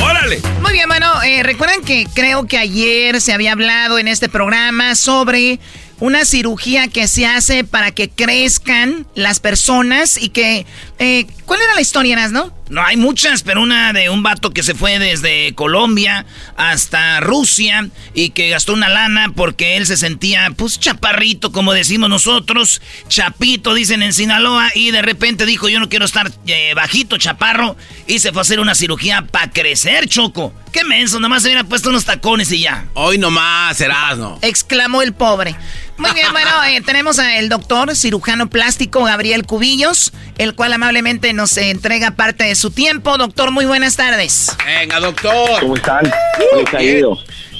[0.00, 0.40] ¡Órale!
[0.62, 4.94] Muy bien, bueno, eh, recuerden que creo que ayer se había hablado en este programa
[4.94, 5.58] sobre
[6.00, 10.66] una cirugía que se hace para que crezcan las personas y que
[11.02, 12.54] Eh, ¿Cuál era la historia, no?
[12.68, 16.26] No, hay muchas, pero una de un vato que se fue desde Colombia
[16.58, 22.10] hasta Rusia y que gastó una lana porque él se sentía, pues, chaparrito, como decimos
[22.10, 27.16] nosotros, chapito, dicen en Sinaloa, y de repente dijo, yo no quiero estar eh, bajito,
[27.16, 27.76] chaparro,
[28.06, 30.52] y se fue a hacer una cirugía para crecer, Choco.
[30.70, 32.86] Qué menso, nomás se hubiera puesto unos tacones y ya.
[32.94, 34.38] Hoy nomás, serás, ¿no?
[34.42, 35.56] Exclamó el pobre.
[36.00, 41.58] Muy bien, bueno, eh, tenemos al doctor cirujano plástico Gabriel Cubillos, el cual amablemente nos
[41.58, 43.18] entrega parte de su tiempo.
[43.18, 44.56] Doctor, muy buenas tardes.
[44.64, 45.60] Venga, doctor.
[45.60, 46.10] ¿Cómo están?
[46.52, 47.18] ¿Cómo ido?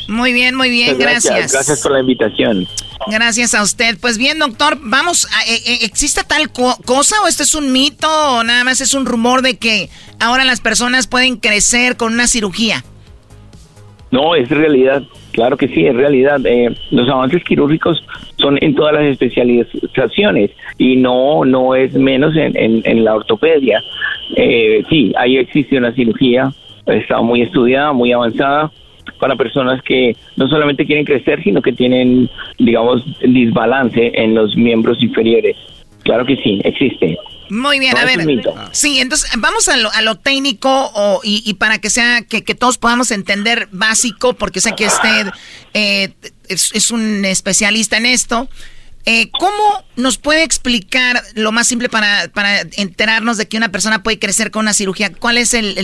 [0.09, 1.25] Muy bien, muy bien, gracias.
[1.35, 1.53] gracias.
[1.53, 2.67] Gracias por la invitación.
[3.09, 3.99] Gracias a usted.
[4.01, 8.09] Pues bien, doctor, vamos, a, eh, eh, ¿existe tal cosa o esto es un mito
[8.09, 12.27] o nada más es un rumor de que ahora las personas pueden crecer con una
[12.27, 12.85] cirugía?
[14.11, 15.03] No, es realidad.
[15.33, 16.41] Claro que sí, es realidad.
[16.45, 18.03] Eh, los avances quirúrgicos
[18.41, 22.53] son en todas las especializaciones y no no es menos en,
[22.85, 23.83] en, la ortopedia.
[24.37, 26.51] Eh, sí, ahí existe una cirugía,
[26.87, 28.71] está muy estudiada, muy avanzada
[29.19, 32.29] para personas que no solamente quieren crecer, sino que tienen,
[32.59, 35.57] digamos, desbalance en los miembros inferiores.
[36.03, 37.19] Claro que sí, existe.
[37.51, 38.21] Muy bien, a ver.
[38.71, 43.11] Sí, entonces vamos a lo, a lo técnico y, para que sea que, todos podamos
[43.11, 45.27] entender básico, porque sé que usted
[45.75, 46.11] eh,
[46.49, 48.49] es, un especialista en esto.
[49.05, 54.03] Eh, ¿Cómo nos puede explicar lo más simple para, para enterarnos de que una persona
[54.03, 55.11] puede crecer con una cirugía?
[55.19, 55.75] ¿Cuál es el,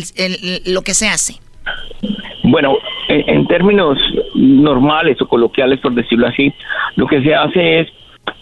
[0.66, 1.40] lo que se hace?
[2.44, 2.76] Bueno,
[3.08, 3.98] en, en términos
[4.34, 6.54] normales o coloquiales, por decirlo así,
[6.94, 7.88] lo que se hace es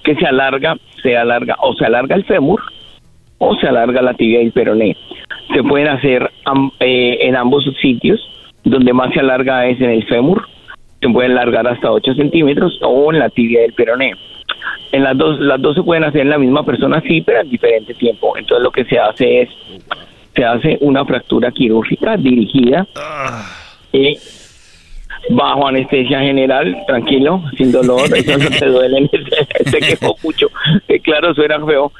[0.02, 2.60] que se alarga, se alarga o se alarga el fémur
[3.44, 4.96] o se alarga la tibia y el peroné.
[5.54, 6.30] Se pueden hacer
[6.80, 8.20] eh, en ambos sitios,
[8.64, 10.46] donde más se alarga es en el fémur,
[11.00, 14.14] se pueden alargar hasta 8 centímetros o en la tibia del peroné.
[14.92, 17.50] En las dos, las dos se pueden hacer en la misma persona, sí, pero en
[17.50, 18.36] diferente tiempo.
[18.36, 19.48] Entonces lo que se hace es,
[20.34, 22.86] se hace una fractura quirúrgica dirigida
[23.92, 24.16] y
[25.30, 29.10] bajo anestesia general, tranquilo, sin dolor, eso no te duele,
[29.64, 30.48] se quejó mucho,
[30.88, 31.92] eh, claro, suena feo.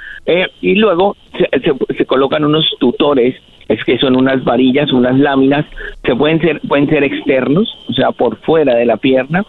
[0.61, 1.49] Y luego se,
[1.97, 3.37] se, colocan unos tutores,
[3.69, 5.67] es que son unas varillas, unas láminas,
[6.05, 9.45] se pueden ser, pueden ser externos, o sea, por fuera de la pierna,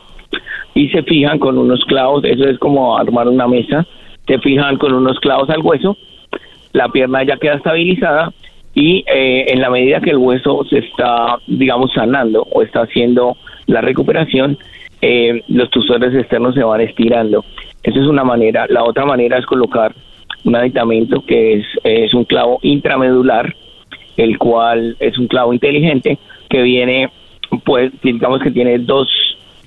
[0.73, 3.85] y se fijan con unos clavos, eso es como armar una mesa,
[4.27, 5.97] se fijan con unos clavos al hueso,
[6.73, 8.33] la pierna ya queda estabilizada
[8.73, 13.37] y eh, en la medida que el hueso se está, digamos, sanando o está haciendo
[13.67, 14.57] la recuperación,
[15.01, 17.43] eh, los tusores externos se van estirando.
[17.83, 18.65] Esa es una manera.
[18.69, 19.93] La otra manera es colocar
[20.43, 23.55] un aditamento que es, es un clavo intramedular,
[24.17, 26.17] el cual es un clavo inteligente
[26.49, 27.09] que viene,
[27.65, 29.07] pues, digamos que tiene dos,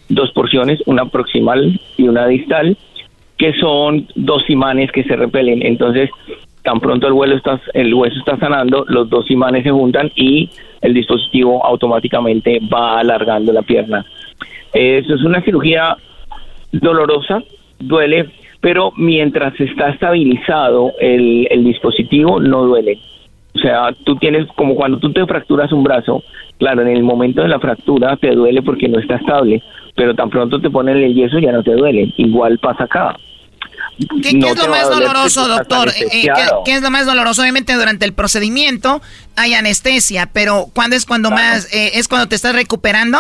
[0.08, 2.76] dos porciones, una proximal y una distal,
[3.36, 5.64] que son dos imanes que se repelen.
[5.64, 6.10] Entonces,
[6.68, 7.40] tan pronto el, vuelo
[7.72, 10.50] el hueso está sanando, los dos imanes se juntan y
[10.82, 14.04] el dispositivo automáticamente va alargando la pierna.
[14.74, 15.96] Eso es una cirugía
[16.70, 17.42] dolorosa,
[17.78, 18.28] duele,
[18.60, 22.98] pero mientras está estabilizado el, el dispositivo no duele.
[23.54, 26.22] O sea, tú tienes como cuando tú te fracturas un brazo,
[26.58, 29.62] claro, en el momento de la fractura te duele porque no está estable,
[29.96, 32.12] pero tan pronto te ponen el yeso ya no te duele.
[32.18, 33.16] Igual pasa acá.
[34.22, 35.88] ¿Qué, es lo más doloroso, doctor?
[35.88, 36.28] Eh,
[36.64, 37.42] ¿qué, es lo más doloroso?
[37.42, 39.00] Obviamente durante el procedimiento
[39.36, 43.18] hay anestesia, pero ¿cuándo es cuando más, eh, es cuando te estás recuperando?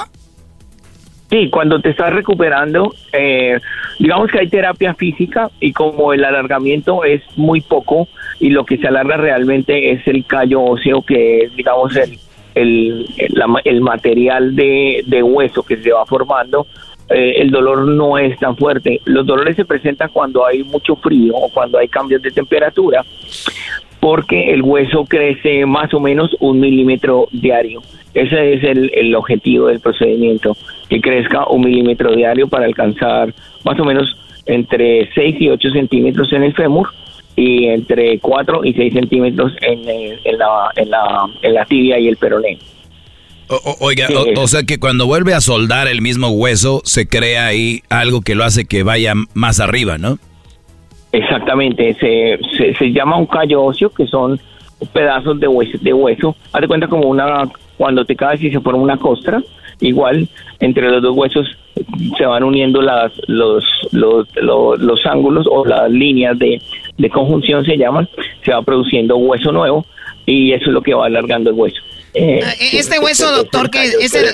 [1.30, 3.58] Sí, cuando te estás recuperando, eh,
[3.98, 8.08] digamos que hay terapia física y como el alargamiento es muy poco
[8.40, 12.18] y lo que se alarga realmente es el callo óseo que es, digamos, el,
[12.54, 13.06] el,
[13.64, 16.66] el material de, de hueso que se va formando,
[17.10, 19.00] eh, el dolor no es tan fuerte.
[19.04, 23.04] Los dolores se presentan cuando hay mucho frío o cuando hay cambios de temperatura,
[24.00, 27.82] porque el hueso crece más o menos un milímetro diario.
[28.14, 30.56] Ese es el, el objetivo del procedimiento,
[30.88, 33.32] que crezca un milímetro diario para alcanzar
[33.64, 36.88] más o menos entre 6 y 8 centímetros en el fémur
[37.36, 42.08] y entre 4 y 6 centímetros en, en, la, en, la, en la tibia y
[42.08, 42.58] el peroné
[43.80, 48.20] oiga, o, sea que cuando vuelve a soldar el mismo hueso, se crea ahí algo
[48.20, 50.18] que lo hace que vaya más arriba, ¿no?
[51.12, 52.38] Exactamente, se,
[52.74, 54.38] se, llama un callo óseo, que son
[54.92, 56.36] pedazos de hueso, de hueso.
[56.52, 59.42] Haz de cuenta como una, cuando te caes y se forma una costra,
[59.80, 60.28] igual
[60.60, 61.46] entre los dos huesos
[62.16, 66.60] se van uniendo las, los, los, los, ángulos o las líneas de,
[66.96, 68.08] de conjunción se llaman,
[68.44, 69.86] se va produciendo hueso nuevo
[70.26, 71.80] y eso es lo que va alargando el hueso.
[72.14, 74.24] Eh, Ah, Este hueso, doctor, que este,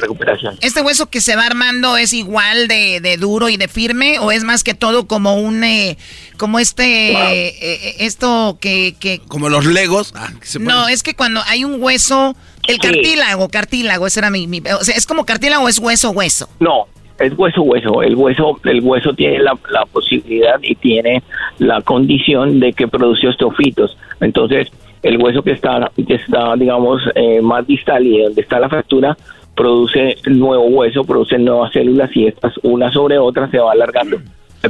[0.61, 4.31] este hueso que se va armando es igual de, de duro y de firme o
[4.33, 5.97] es más que todo como un eh,
[6.37, 10.13] como este eh, eh, esto que, que Como los legos.
[10.17, 12.81] ah, que se no es que cuando hay un hueso el Sí.
[12.81, 16.49] cartílago cartílago ese era mi, mi- o sea es como cartílago o es hueso hueso
[16.61, 16.87] No,
[17.21, 18.03] es hueso hueso.
[18.03, 21.23] El hueso, el hueso tiene la, la posibilidad y tiene
[21.59, 23.97] la condición de que produce osteofitos.
[24.21, 24.69] Entonces,
[25.05, 29.17] el hueso que está, que está digamos, eh, más distal y donde está la fractura,
[29.55, 34.19] produce nuevo hueso, produce nuevas células y estas una sobre otra se va alargando.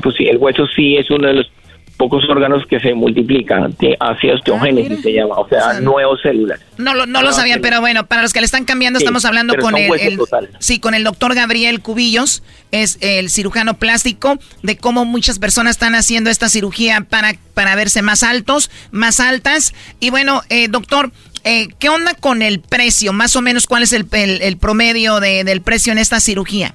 [0.03, 1.51] Pues sí, el hueso sí es uno de los
[1.97, 6.61] pocos órganos que se multiplican, que hace osteogénesis se llama, o sea, nuevas células.
[6.76, 9.05] no lo, no lo Ah, sabía, pero bueno, para los que le están cambiando, Sí,
[9.05, 10.18] estamos hablando con el,
[10.59, 12.42] sí, con el doctor Gabriel Cubillos,
[12.72, 18.03] es el cirujano plástico, de cómo muchas personas están haciendo esta cirugía para, para verse
[18.03, 19.72] más altos, más altas.
[20.01, 21.12] Y bueno, eh, doctor,
[21.45, 23.12] eh, ¿qué onda con el precio?
[23.12, 26.74] Más o menos, ¿cuál es el, el- el promedio de- del precio en esta cirugía?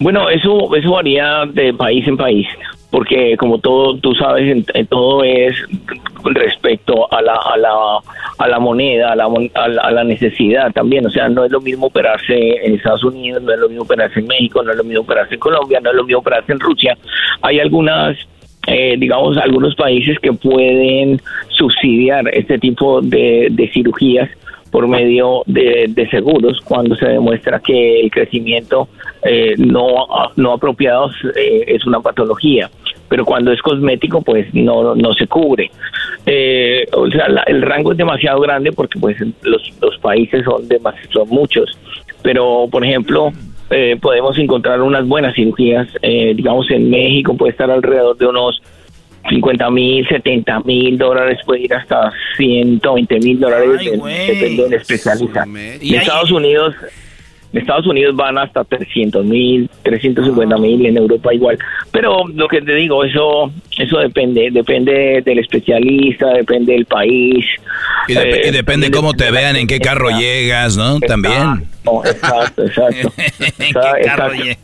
[0.00, 2.46] Bueno, eso, eso varía de país en país,
[2.90, 5.54] porque como todo, tú sabes, en- todo es
[6.24, 7.74] respecto a la, a la,
[8.38, 11.06] a la moneda, a la, a la, a la necesidad también.
[11.06, 12.34] O sea, no es lo mismo operarse
[12.64, 15.34] en Estados Unidos, no es lo mismo operarse en México, no es lo mismo operarse
[15.34, 16.96] en Colombia, no es lo mismo operarse en Rusia.
[17.42, 18.16] Hay algunas
[18.66, 24.28] eh, digamos, algunos países que pueden subsidiar este tipo de cirugías
[24.70, 28.88] por medio de, de seguros cuando se demuestra que el crecimiento
[29.22, 30.06] eh, no,
[30.36, 32.70] no apropiado eh, es una patología.
[33.08, 35.70] Pero cuando es cosmético, pues no, no se cubre.
[36.26, 40.68] Eh, o sea, la- el rango es demasiado grande porque pues los, los países son,
[40.68, 41.70] demas- son muchos.
[42.22, 43.32] Pero, por ejemplo,
[43.70, 45.88] eh, podemos encontrar unas buenas cirugías.
[46.02, 48.60] eh, digamos, en México puede estar alrededor de unos
[49.28, 55.44] 50 mil, 70 mil dólares, puede ir hasta 120 mil dólares, de- depende del especialista.
[55.80, 56.74] En Estados Unidos,
[57.52, 61.58] en Estados Unidos van hasta 300 mil, 350 mil, en Europa igual.
[61.90, 67.44] Pero lo que te digo, eso eso depende, depende del especialista, depende del país.
[68.08, 71.00] Y, dep- eh, y depende cómo te vean, en qué carro llegas, ¿no?
[71.00, 71.64] También.
[72.04, 73.12] Exacto, exacto.
[73.38, 73.72] ¿En qué
[74.04, 74.60] carro exacto.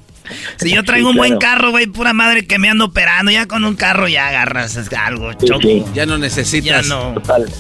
[0.57, 1.57] Si yo traigo Sí, un buen claro.
[1.57, 5.33] carro, güey, pura madre que me ando operando, ya con un carro ya agarras algo,
[5.35, 5.69] choco.
[5.95, 6.65] Ya no necesitas.
[6.65, 7.15] Ya no.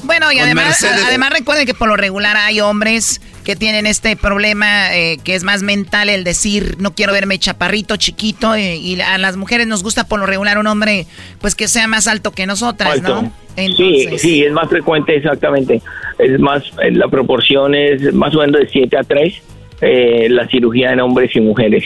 [0.05, 1.05] Bueno, y Con además, Mercedes.
[1.07, 5.45] además recuerden que por lo regular hay hombres que tienen este problema eh, que es
[5.45, 9.83] más mental, el decir, no quiero verme chaparrito, chiquito, eh, y a las mujeres nos
[9.83, 11.07] gusta por lo regular un hombre,
[11.41, 13.23] pues que sea más alto que nosotras, Alto.
[13.23, 13.33] ¿no?
[13.57, 15.81] Sí, sí, es más frecuente, exactamente.
[16.19, 19.35] Es más, eh, la proporción es más o menos de 7 a 3,
[19.83, 21.85] eh, la cirugía en hombres y mujeres.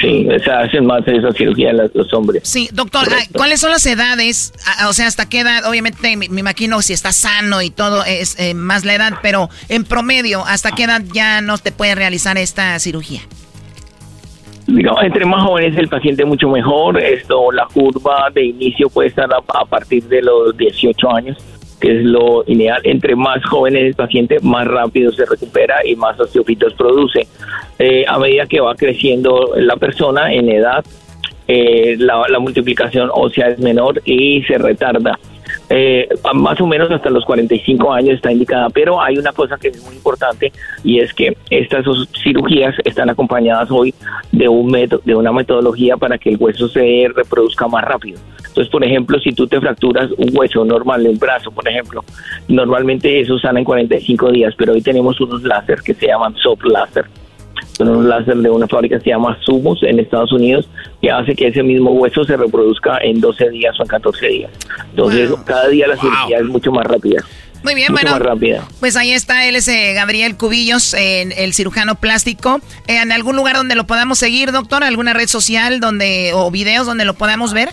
[0.00, 2.42] Sí, o sea, hacen más esa cirugía los, los hombres.
[2.44, 4.52] Sí, doctor, ah, ¿cuáles son las edades?
[4.66, 5.64] Ah, O sea, ¿hasta qué edad?
[5.68, 9.50] Obviamente, me, me imagino si está sano y todo es eh, más la edad, pero
[9.68, 13.22] en promedio, ¿hasta qué edad ya no te puede realizar esta cirugía?
[14.68, 17.02] Digamos, entre más jóvenes el paciente mucho mejor.
[17.02, 21.38] Esto, la curva de inicio puede estar a, a partir de los 18 años,
[21.80, 22.80] que es lo ideal.
[22.84, 27.26] Entre más jóvenes el paciente, más rápido se recupera y más osteofitos produce.
[27.78, 30.84] Eh, a medida que va creciendo la persona en edad,
[31.46, 35.18] eh, la, la multiplicación ósea es menor y se retarda.
[35.70, 39.68] Eh, más o menos hasta los 45 años está indicada, pero hay una cosa que
[39.68, 40.52] es muy importante
[40.82, 41.84] y es que estas
[42.22, 43.94] cirugías están acompañadas hoy
[44.32, 48.18] de un método, de una metodología para que el hueso se reproduzca más rápido.
[48.38, 52.02] Entonces, por ejemplo, si tú te fracturas un hueso normal un brazo, por ejemplo,
[52.48, 56.64] normalmente eso sana en 45 días, pero hoy tenemos unos láser que se llaman soft
[56.64, 57.04] láser
[57.78, 60.68] son unos láser de una fábrica que se llama Sumos en Estados Unidos
[61.00, 64.50] que hace que ese mismo hueso se reproduzca en 12 días o en 14 días.
[64.90, 67.22] Entonces, cada día la cirugía es mucho más rápida.
[67.62, 68.18] Muy bien, mucho bueno.
[68.18, 68.64] más rápida.
[68.80, 72.60] Pues ahí está, él es eh, Gabriel Cubillos, eh, el cirujano plástico.
[72.86, 74.84] Eh, ¿En algún lugar donde lo podamos seguir, doctor?
[74.84, 77.70] ¿Alguna red social donde o videos donde lo podamos ver?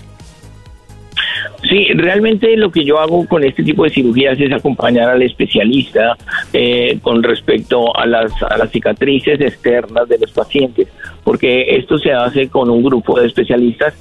[1.69, 6.15] Sí, realmente lo que yo hago con este tipo de cirugías es acompañar al especialista
[6.53, 10.88] eh, con respecto a las, a las cicatrices externas de los pacientes,
[11.23, 13.93] porque esto se hace con un grupo de especialistas,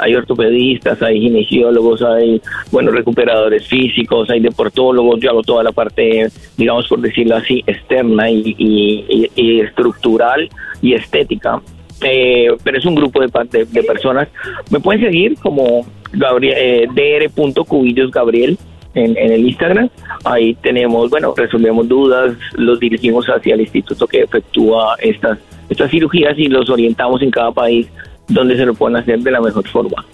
[0.00, 2.40] hay ortopedistas, hay kinesiólogos, hay
[2.72, 8.30] bueno recuperadores físicos, hay deportólogos, yo hago toda la parte, digamos por decirlo así, externa
[8.30, 10.48] y, y- estructural
[10.82, 11.60] y estética
[12.00, 14.28] eh, pero es un grupo de, de, de personas.
[14.70, 18.58] Me pueden seguir como Gabriel, eh, dr.cubillos Gabriel
[18.94, 19.88] en, en el Instagram.
[20.24, 25.38] Ahí tenemos, bueno, resolvemos dudas, los dirigimos hacia el instituto que efectúa estas,
[25.68, 27.86] estas cirugías y los orientamos en cada país
[28.28, 30.04] donde se lo pueden hacer de la mejor forma.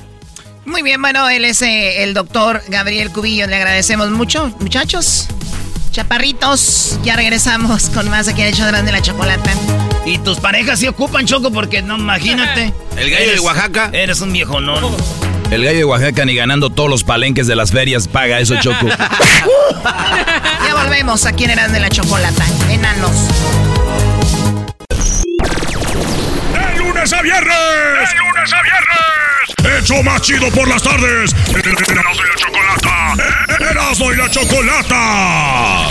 [0.65, 3.49] Muy bien, bueno, él es eh, el doctor Gabriel Cubillos.
[3.49, 5.29] Le agradecemos mucho, muchachos.
[5.91, 9.53] Chaparritos, ya regresamos con más aquí en el show de la chocolata.
[10.05, 12.73] Y tus parejas sí ocupan, Choco, porque no, imagínate.
[12.97, 13.91] El gallo de Oaxaca.
[13.93, 14.75] Eres un viejo, ¿no?
[15.51, 18.89] El gallo de Oaxaca ni ganando todos los palenques de las ferias paga eso, Choco.
[18.89, 22.45] ya volvemos aquí en Eran de la Chocolata.
[22.71, 23.13] Enanos.
[26.53, 27.55] ¡De lunes a viernes!
[27.55, 28.85] ¡De lunes a viernes!
[29.83, 31.35] ¡Hecho más chido por las tardes!
[31.55, 33.15] ¡Erasmo y la Chocolata!
[33.71, 35.91] ¡Erasmo y la Chocolata!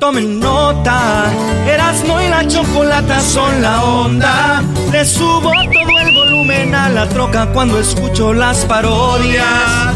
[0.00, 1.32] Tomen nota,
[1.66, 4.62] Erasmo y la chocolata son la onda.
[4.92, 9.94] Le subo todo el volumen a la troca cuando escucho las parodias.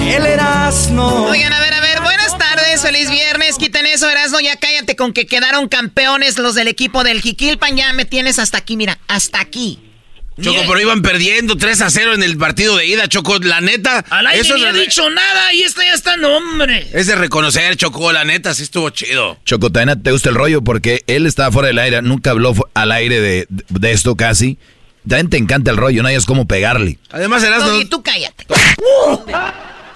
[0.00, 1.26] El Erasmo.
[1.26, 3.56] Oigan, a ver, a ver, buenas tardes, feliz viernes.
[3.58, 7.76] Quiten eso, Erasmo, ya cállate con que quedaron campeones los del equipo del Jiquilpan.
[7.76, 9.91] Ya me tienes hasta aquí, mira, hasta aquí.
[10.40, 13.38] Choco, pero iban perdiendo 3 a 0 en el partido de ida, Choco.
[13.40, 14.04] La neta.
[14.10, 16.86] Al aire eso ni es ha dicho nada y este ya está nombre.
[16.92, 18.12] Es de reconocer, Choco.
[18.12, 19.38] La neta, sí estuvo chido.
[19.44, 22.92] Choco, también te gusta el rollo porque él estaba fuera del aire, nunca habló al
[22.92, 24.58] aire de, de esto casi.
[25.06, 26.98] También te encanta el rollo, no hayas cómo pegarle.
[27.10, 27.68] Además, Erasmo.
[27.70, 28.46] Doggy, tú cállate.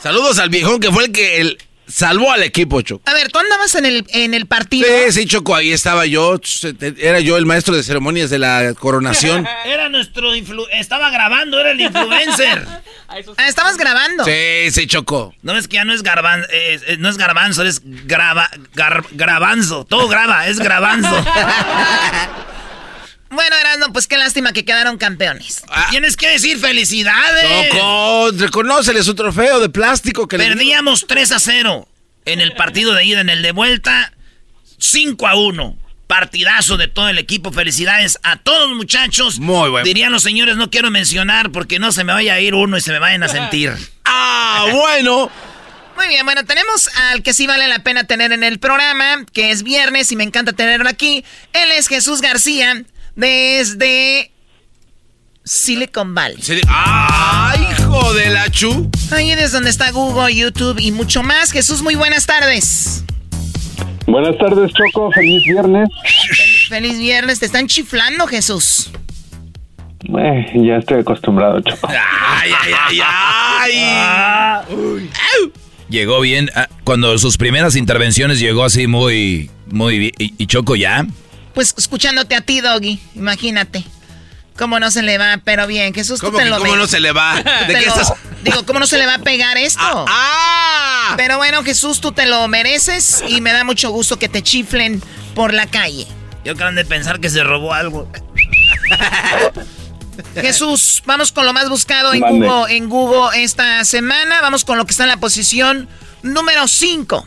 [0.02, 1.58] Saludos al viejón que fue el que el-
[1.88, 3.02] salvó al equipo, Choco.
[3.08, 4.86] A ver, tú andabas en el, en el partido.
[4.88, 6.40] Sí, sí, Choco, ahí estaba yo.
[6.98, 9.46] Era yo el maestro de ceremonias de la coronación.
[9.66, 12.66] Era nuestro influ estaba grabando, era el influencer.
[13.36, 14.24] Ah, estabas grabando.
[14.24, 15.32] Sí, sí, Choco.
[15.42, 19.06] No es que ya no es garban, eh, eh, no es garbanzo, es graba, gar-
[19.12, 19.84] grabanzo.
[19.88, 21.14] Todo graba, es grabanzo.
[23.30, 25.62] Bueno, Erasmo, pues qué lástima que quedaron campeones.
[25.90, 27.70] Tienes que decir felicidades.
[27.72, 31.88] Choco, reconócele su trofeo de plástico que le Perdíamos 3 a 0
[32.24, 34.12] en el partido de ida, en el de vuelta
[34.78, 35.78] 5 a 1.
[36.06, 37.50] Partidazo de todo el equipo.
[37.52, 39.40] Felicidades a todos los muchachos.
[39.40, 39.84] Muy bueno.
[39.84, 42.80] Dirían los señores, no quiero mencionar porque no se me vaya a ir uno y
[42.80, 43.72] se me vayan a sentir.
[44.08, 45.30] Ah, bueno.
[45.96, 49.50] Muy bien, bueno, tenemos al que sí vale la pena tener en el programa, que
[49.50, 51.24] es viernes y me encanta tenerlo aquí.
[51.52, 52.82] Él es Jesús García,
[53.16, 54.30] desde
[55.44, 56.38] Silicon Valley.
[56.68, 58.90] ¡Ah, hijo de la chu!
[59.10, 61.50] Ahí es donde está Google, YouTube y mucho más.
[61.50, 63.04] Jesús, muy buenas tardes.
[64.06, 65.10] Buenas tardes, Choco.
[65.12, 65.88] Feliz viernes.
[66.68, 67.40] Feliz viernes.
[67.40, 68.90] Te están chiflando, Jesús.
[70.04, 71.88] Eh, ya estoy acostumbrado, Choco.
[71.88, 75.10] ¡Ay, ay, ay, ay!
[75.88, 80.12] Llegó bien, ah, cuando sus primeras intervenciones llegó así muy, muy bien.
[80.18, 81.06] ¿Y, y Choco ya?
[81.56, 83.00] Pues escuchándote a ti, Doggy.
[83.14, 83.82] Imagínate.
[84.58, 85.40] ¿Cómo no se le va?
[85.42, 87.36] Pero bien, Jesús, tú ¿Cómo te que lo cómo no se le va?
[87.36, 87.42] ¿De
[87.72, 88.12] te qué lo- estás...?
[88.42, 89.80] Digo, ¿cómo no se le va a pegar esto?
[90.06, 91.14] ¡Ah!
[91.16, 95.02] Pero bueno, Jesús, tú te lo mereces y me da mucho gusto que te chiflen
[95.34, 96.06] por la calle.
[96.44, 98.06] Yo creo de pensar que se robó algo.
[100.34, 102.20] Jesús, vamos con lo más buscado en.
[102.20, 104.42] Google, en Google esta semana.
[104.42, 105.88] Vamos con lo que está en la posición
[106.22, 107.26] número 5.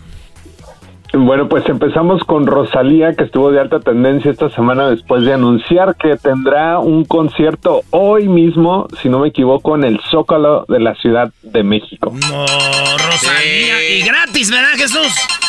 [1.11, 5.95] Bueno, pues empezamos con Rosalía, que estuvo de alta tendencia esta semana después de anunciar
[5.95, 10.93] que tendrá un concierto hoy mismo, si no me equivoco, en el Zócalo de la
[10.95, 12.13] Ciudad de México.
[12.13, 13.89] No, Rosalía.
[13.89, 15.48] Y gratis, ¿verdad, Jesús?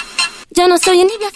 [0.53, 1.29] Ya no estoy en Libia.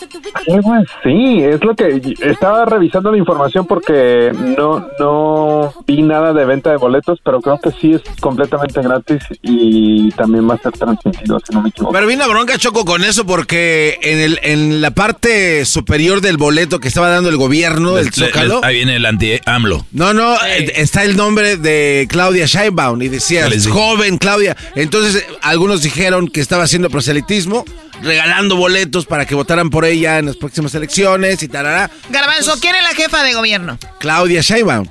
[0.54, 6.44] Algo así, es lo que estaba revisando la información porque no no vi nada de
[6.44, 10.72] venta de boletos, pero creo que sí es completamente gratis y también va a ser
[10.72, 11.92] transmitido, si no me equivoco.
[11.92, 16.80] Pero vino bronca Choco con eso porque en, el, en la parte superior del boleto
[16.80, 18.60] que estaba dando el gobierno del Zócalo.
[18.64, 19.86] ahí viene el anti-AMLO.
[19.92, 24.56] No, no, eh, está el nombre de Claudia Sheinbaum y decía, joven Claudia.
[24.74, 27.64] Entonces eh, algunos dijeron que estaba haciendo proselitismo,
[28.02, 31.90] regalando boletos para que votaran por ella en las próximas elecciones y tarará.
[32.10, 33.78] Garbanzo, ¿quién es la jefa de gobierno?
[33.98, 34.88] Claudia Sheinbaum.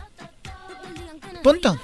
[1.43, 1.79] Punto.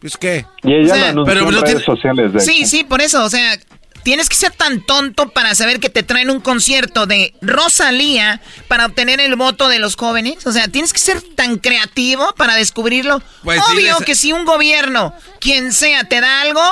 [0.00, 0.46] Pues qué.
[0.62, 2.32] Y ella O sea, lo pero en redes tiene- sociales.
[2.32, 2.68] De Sí, hecho.
[2.68, 3.58] sí, por eso, o sea,
[4.04, 8.86] tienes que ser tan tonto para saber que te traen un concierto de Rosalía para
[8.86, 10.46] obtener el voto de los jóvenes.
[10.46, 13.20] O sea, tienes que ser tan creativo para descubrirlo.
[13.42, 16.62] Pues Obvio diles- que si un gobierno, quien sea, te da algo,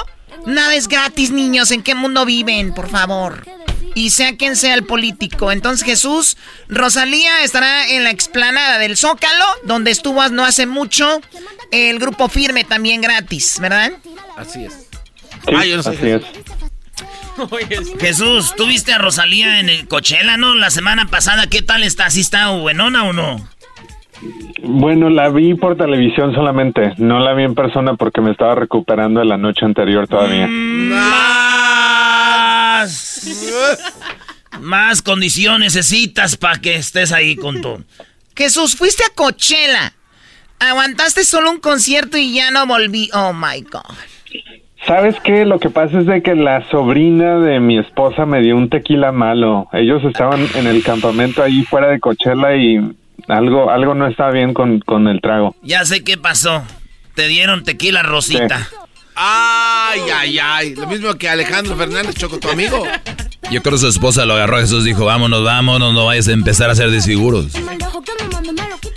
[0.45, 1.71] nada es gratis, niños.
[1.71, 3.47] ¿En qué mundo viven, por favor?
[3.95, 5.53] Y sea quien sea el político.
[5.53, 6.37] Entonces, Jesús,
[6.69, 11.21] Rosalía estará en la explanada del Zócalo, donde estuvo no hace mucho
[11.71, 13.93] el grupo firme también gratis, ¿verdad?
[14.37, 14.89] Así es.
[15.55, 15.91] ah, yo no sé.
[15.91, 16.23] Así es.
[18.01, 20.55] Jesús, ¿tú viste a Rosalía en el Coachella, no?
[20.55, 22.09] La semana pasada, ¿qué tal está?
[22.11, 23.49] ¿Sí está buenona o no?
[24.63, 29.21] Bueno, la vi por televisión solamente, no la vi en persona porque me estaba recuperando
[29.21, 30.47] de la noche anterior todavía.
[30.49, 30.87] Más,
[34.61, 37.85] más condición necesitas para que estés ahí con tú.
[38.35, 39.93] Jesús, fuiste a Coachella.
[40.59, 43.11] Aguantaste solo un concierto y ya no volví.
[43.13, 43.95] Oh my God.
[44.87, 45.45] ¿Sabes qué?
[45.45, 49.11] Lo que pasa es de que la sobrina de mi esposa me dio un tequila
[49.11, 49.69] malo.
[49.73, 52.79] Ellos estaban en el campamento ahí fuera de Coachella y
[53.29, 55.55] algo, algo no está bien con, con el trago.
[55.63, 56.63] Ya sé qué pasó.
[57.15, 58.69] Te dieron tequila rosita.
[59.15, 60.75] Ay, ay, ay.
[60.75, 62.85] Lo mismo que Alejandro Fernández, Choco, tu amigo.
[63.51, 66.33] Yo creo que su esposa lo agarró a Jesús dijo, vámonos, vámonos, no vayas a
[66.33, 67.53] empezar a hacer desfiguros.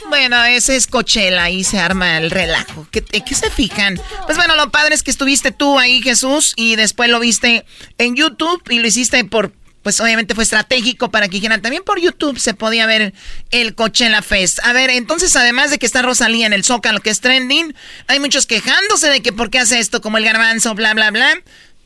[0.09, 2.87] Bueno, ese es Coachella, ahí se arma el relajo.
[2.89, 4.01] ¿Qué, ¿Qué, se fijan?
[4.25, 7.63] Pues bueno, lo padre es que estuviste tú ahí, Jesús, y después lo viste
[7.99, 9.51] en YouTube y lo hiciste por
[9.83, 13.13] pues obviamente fue estratégico para que dijeran, también por YouTube se podía ver
[13.51, 14.59] el Coachella Fest.
[14.63, 17.73] A ver, entonces además de que está Rosalía en el Zócalo, que es trending,
[18.07, 21.29] hay muchos quejándose de que por qué hace esto como el garbanzo, bla, bla, bla.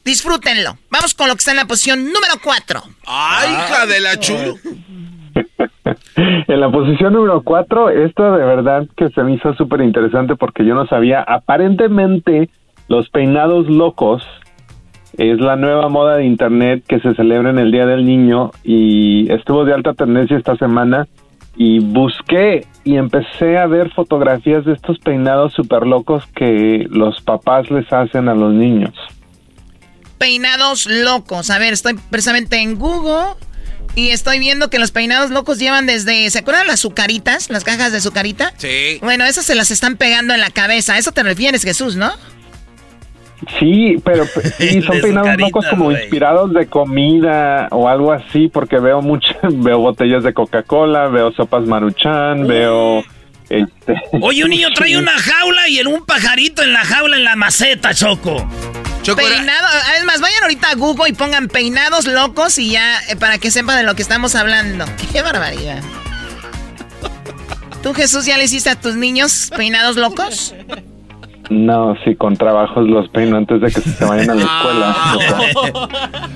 [0.04, 0.78] Disfrútenlo.
[0.90, 2.82] Vamos con lo que está en la posición número 4.
[3.08, 4.56] ¡Ay, hija de la chulo!
[6.16, 10.66] en la posición número 4, esto de verdad que se me hizo súper interesante porque
[10.66, 12.50] yo no sabía, aparentemente
[12.88, 14.24] los peinados locos
[15.18, 19.32] es la nueva moda de internet que se celebra en el Día del Niño y
[19.32, 21.08] estuvo de alta tendencia esta semana
[21.56, 27.70] y busqué y empecé a ver fotografías de estos peinados súper locos que los papás
[27.70, 28.94] les hacen a los niños.
[30.18, 31.50] Peinados locos.
[31.50, 33.36] A ver, estoy precisamente en Google
[33.96, 37.52] y estoy viendo que los peinados locos llevan desde, ¿se acuerdan las azucaritas?
[37.52, 38.54] Las cajas de azucarita.
[38.58, 38.98] Sí.
[39.02, 40.96] Bueno, esas se las están pegando en la cabeza.
[40.96, 42.12] A eso te refieres, Jesús, ¿no?
[43.60, 44.26] Sí, pero
[44.58, 49.80] sí, son peinados locos como inspirados de comida o algo así, porque veo muchas, veo
[49.80, 53.04] botellas de Coca-Cola, veo sopas maruchan, veo...
[53.50, 57.24] Este, Oye, un niño trae una jaula y en un pajarito en la jaula en
[57.24, 58.48] la maceta, Choco.
[59.04, 63.38] Choco Peinado, además vayan ahorita a Google y pongan peinados locos y ya, eh, para
[63.38, 64.86] que sepan de lo que estamos hablando.
[65.12, 65.84] ¡Qué barbaridad!
[67.84, 70.56] ¿Tú, Jesús, ya le hiciste a tus niños peinados locos?
[71.54, 76.00] No, sí, con trabajos los peino antes de que se vayan a la escuela.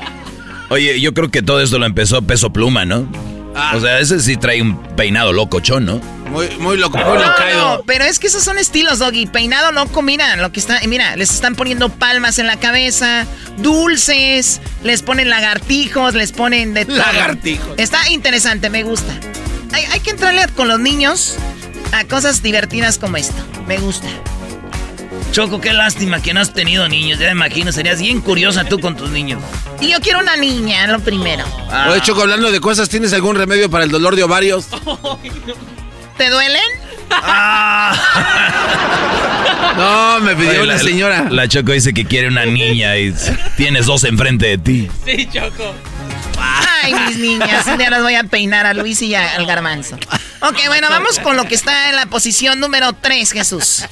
[0.69, 3.07] Oye, yo creo que todo esto lo empezó Peso Pluma, ¿no?
[3.55, 3.73] Ah.
[3.75, 5.99] O sea, ese sí trae un peinado locochón, ¿no?
[6.29, 9.25] Muy, muy loco, muy no, pero es que esos son estilos, Doggy.
[9.25, 13.25] Peinado loco, mira, lo que está, mira, les están poniendo palmas en la cabeza,
[13.57, 17.73] dulces, les ponen lagartijos, les ponen de Lagartijos.
[17.77, 19.13] Está interesante, me gusta.
[19.73, 21.37] Hay, hay que entrarle con los niños
[21.93, 23.41] a cosas divertidas como esto.
[23.67, 24.07] Me gusta.
[25.37, 27.19] Choco, qué lástima que no has tenido niños.
[27.19, 29.39] Ya me imagino, serías bien curiosa tú con tus niños.
[29.79, 31.45] Y yo quiero una niña, lo primero.
[31.69, 31.89] Ah.
[31.91, 34.65] Oye, Choco, hablando de cosas, ¿tienes algún remedio para el dolor de ovarios?
[36.17, 36.63] ¿Te duelen?
[37.11, 37.95] Ah.
[39.77, 41.27] no, me pidió la, señora.
[41.29, 43.13] La Choco dice que quiere una niña y
[43.57, 44.89] tienes dos enfrente de ti.
[45.05, 45.75] Sí, Choco.
[46.39, 49.97] Ay, mis niñas, ya las voy a peinar a Luis y al garbanzo.
[50.41, 53.85] Ok, bueno, vamos con lo que está en la posición número 3, Jesús.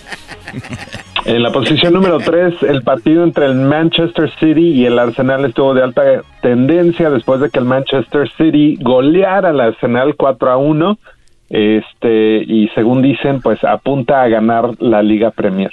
[1.26, 5.74] En la posición número 3, el partido entre el Manchester City y el Arsenal estuvo
[5.74, 6.04] de alta
[6.44, 11.00] tendencia después de que el Manchester City goleara al Arsenal 4 a 1.
[11.50, 15.72] Este, y según dicen, pues apunta a ganar la Liga Premier.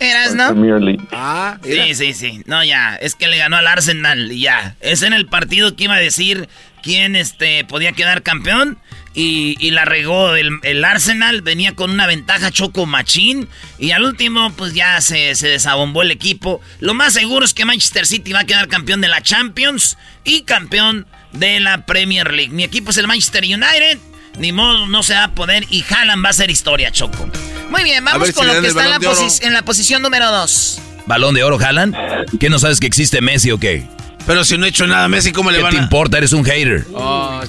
[0.00, 0.48] ¿Eras, no?
[0.48, 1.04] Premier League.
[1.12, 2.42] Ah, sí, sí, sí.
[2.46, 4.74] No, ya, es que le ganó al Arsenal y ya.
[4.80, 6.48] Es en el partido que iba a decir
[6.82, 8.78] quién este, podía quedar campeón
[9.14, 13.48] y, la regó el, Arsenal, venía con una ventaja choco machín
[13.78, 16.60] y al último pues ya se, se, desabombó el equipo.
[16.80, 20.42] Lo más seguro es que Manchester City va a quedar campeón de la Champions y
[20.42, 22.52] campeón de la Premier League.
[22.52, 23.98] Mi equipo es el Manchester United,
[24.38, 27.28] ni modo no se va a poder y Haaland va a ser historia choco.
[27.70, 28.98] Muy bien, vamos con lo que está en la,
[29.42, 30.80] en la, posición número 2.
[31.06, 31.94] ¿Balón de oro Haaland?
[32.38, 33.86] ¿Qué no sabes que existe Messi o qué?
[34.26, 35.70] Pero si no he hecho nada, Messi, ¿cómo le van a...?
[35.70, 36.18] ¿Qué te importa?
[36.18, 36.86] Eres un hater.
[36.94, 37.42] Oh,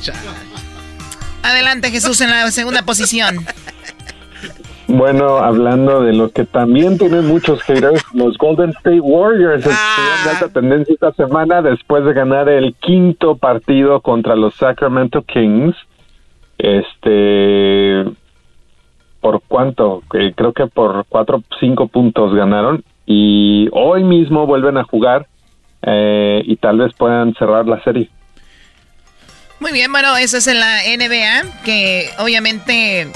[1.44, 3.46] Adelante, Jesús, en la segunda posición.
[4.88, 10.22] Bueno, hablando de los que también tienen muchos haters, los Golden State Warriors ah.
[10.24, 15.76] de alta tendencia esta semana después de ganar el quinto partido contra los Sacramento Kings.
[16.58, 18.06] Este,
[19.20, 20.04] ¿por cuánto?
[20.08, 25.28] creo que por cuatro o cinco puntos ganaron y hoy mismo vuelven a jugar
[25.82, 28.10] eh, y tal vez puedan cerrar la serie.
[29.64, 33.08] Muy bien, bueno, eso es en la NBA, que obviamente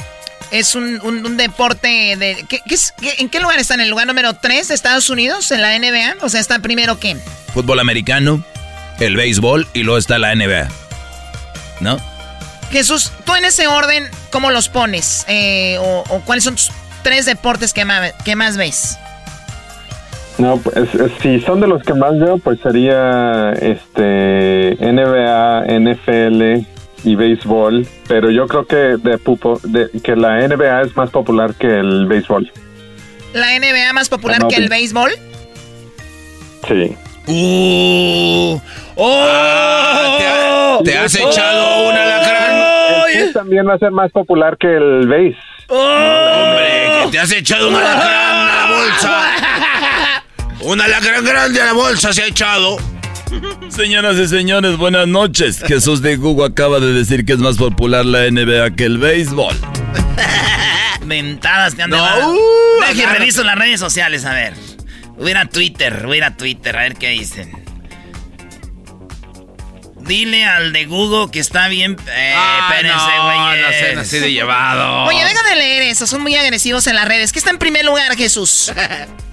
[0.50, 2.46] Es un, un, deporte de...
[2.48, 3.74] ¿qué, es, ¿En qué lugar está?
[3.74, 5.52] ¿En el lugar número 3 de Estados Unidos?
[5.52, 6.16] ¿En la NBA?
[6.22, 7.18] O sea, ¿está primero qué?
[7.54, 8.46] Fútbol americano,
[9.02, 10.70] el béisbol y luego está la NBA.
[11.82, 12.00] ¿No?
[12.72, 15.26] Jesús, tú en ese orden, ¿cómo los pones?
[15.28, 16.72] Eh, o, cuáles son tus
[17.04, 18.98] tres deportes que más, que más ves?
[20.38, 20.90] No, pues
[21.22, 26.66] si son de los que más veo, pues sería este NBA, NFL
[27.04, 31.56] y béisbol, pero yo creo que de, pupo, de, que la NBA es más popular
[31.56, 32.52] que el béisbol.
[33.34, 35.12] ¿La NBA más popular que el béisbol?
[36.68, 36.96] Sí.
[37.28, 38.60] Uh,
[38.96, 40.82] ¡Oh!
[40.84, 43.34] te, has echado una lacrán.
[43.34, 45.36] también va a ser más popular que el béis.
[45.68, 47.04] ¡Hombre!
[47.04, 49.32] Que te has echado una lacrán a la bolsa.
[50.68, 52.76] Una lacrán grande a la bolsa se ha echado.
[53.70, 55.64] Señoras y señores, buenas noches.
[55.66, 59.56] Jesús de Google acaba de decir que es más popular la NBA que el béisbol.
[61.06, 64.56] Mentadas te han no, uh, Deje, reviso las redes sociales, a ver.
[65.16, 67.50] Voy a ir a Twitter, voy a ir a Twitter, a ver qué dicen.
[70.02, 71.96] Dile al de Google que está bien.
[72.10, 72.74] Eh, ah,
[73.24, 73.96] güey.
[73.96, 75.06] No, así de llevado.
[75.06, 77.32] Oye, venga de leer eso, son muy agresivos en las redes.
[77.32, 78.74] ¿Qué está en primer lugar, Jesús?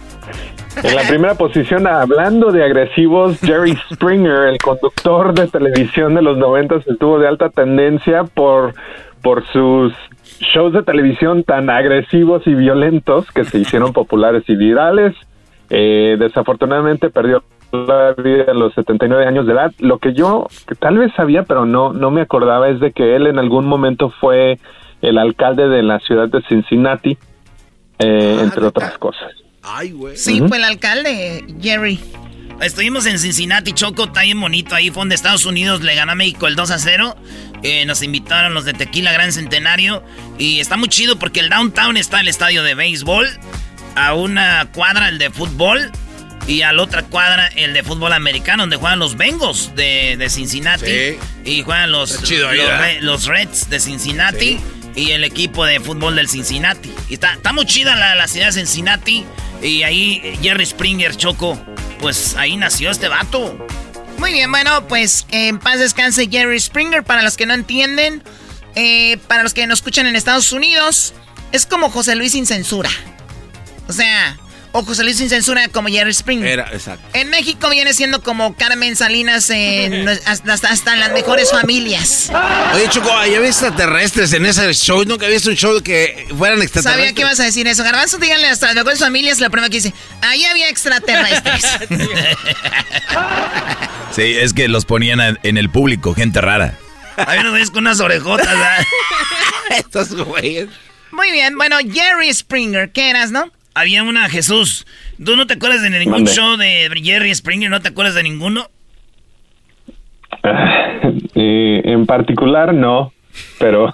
[0.82, 6.36] En la primera posición, hablando de agresivos, Jerry Springer, el conductor de televisión de los
[6.36, 8.74] 90, estuvo de alta tendencia por,
[9.22, 9.92] por sus
[10.40, 15.14] shows de televisión tan agresivos y violentos que se hicieron populares y virales.
[15.70, 19.72] Eh, desafortunadamente perdió la vida a los 79 años de edad.
[19.78, 23.16] Lo que yo que tal vez sabía, pero no, no me acordaba, es de que
[23.16, 24.58] él en algún momento fue
[25.02, 27.16] el alcalde de la ciudad de Cincinnati,
[27.98, 29.43] eh, ah, entre otras cosas.
[30.16, 31.98] Sí, fue el alcalde, Jerry.
[32.60, 34.74] Estuvimos en Cincinnati, Choco, está bien bonito.
[34.74, 37.16] Ahí fue donde Estados Unidos le ganó a México el 2 a 0.
[37.62, 40.04] Eh, nos invitaron los de Tequila Gran Centenario.
[40.38, 43.28] Y está muy chido porque el downtown está el estadio de béisbol.
[43.96, 45.90] A una cuadra el de fútbol.
[46.46, 51.16] Y a la otra cuadra el de fútbol americano, donde juegan los Bengals de, Cincinnati.
[51.44, 52.20] Y juegan los,
[53.00, 54.60] los, Reds de Cincinnati.
[54.94, 56.92] Y el equipo de fútbol del Cincinnati.
[57.08, 59.24] Y está, está muy chida la, la ciudad de Cincinnati.
[59.62, 61.58] Y ahí Jerry Springer, Choco,
[62.00, 63.58] pues ahí nació este vato.
[64.18, 67.02] Muy bien, bueno, pues en paz descanse Jerry Springer.
[67.02, 68.22] Para los que no entienden,
[68.74, 71.14] eh, para los que nos escuchan en Estados Unidos,
[71.52, 72.90] es como José Luis sin censura.
[73.88, 74.38] O sea,
[74.76, 76.48] o José Luis sin censura como Jerry Springer.
[76.48, 77.06] Era, exacto.
[77.12, 82.28] En México viene siendo como Carmen Salinas en, hasta, en las mejores familias.
[82.74, 85.04] Oye, Choco, ¿ya había extraterrestres en ese show?
[85.04, 87.04] Nunca había visto un show que fueran extraterrestres.
[87.04, 87.84] Sabía que ibas a decir eso.
[87.84, 91.64] Garbanzo, díganle hasta las mejores familias la primera que dice, ahí había extraterrestres.
[94.10, 96.76] sí, es que los ponían en el público, gente rara.
[97.16, 98.84] Hay unos güeyes con unas orejotas, ¿verdad?
[99.78, 100.68] Estos güeyes.
[101.12, 103.52] Muy bien, bueno, Jerry Springer, ¿qué eras, no?
[103.74, 104.86] Había una Jesús.
[105.22, 107.70] ¿Tú no te acuerdas de ningún show de Jerry Springer?
[107.70, 108.68] ¿No te acuerdas de ninguno?
[111.34, 113.12] Eh, en particular no,
[113.58, 113.92] pero,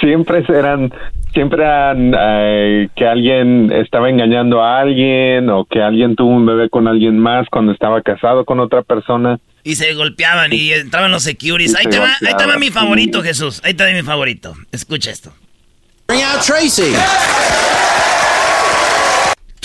[0.00, 0.92] siempre eran
[1.32, 6.68] siempre eran eh, que alguien estaba engañando a alguien o que alguien tuvo un bebé
[6.68, 9.38] con alguien más cuando estaba casado con otra persona.
[9.62, 11.74] Y se golpeaban y entraban los securities.
[11.76, 13.60] Ahí te, va, ahí te va mi favorito, Jesús.
[13.64, 14.54] Ahí te va mi favorito.
[14.70, 15.32] Escucha esto.
[16.06, 16.92] Tracy.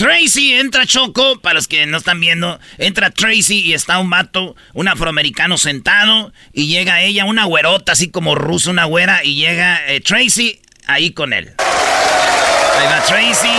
[0.00, 4.56] Tracy entra Choco, para los que no están viendo, entra Tracy y está un vato,
[4.72, 9.86] un afroamericano sentado y llega ella, una güerota así como rusa, una güera, y llega
[9.88, 11.52] eh, Tracy ahí con él.
[11.58, 13.52] Ahí va Tracy,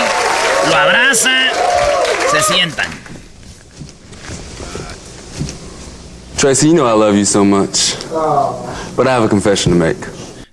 [0.68, 1.52] lo abraza,
[2.32, 2.90] se sientan.
[6.40, 7.94] Tracy, you know I love you so much.
[8.96, 10.00] But I have a confession to make.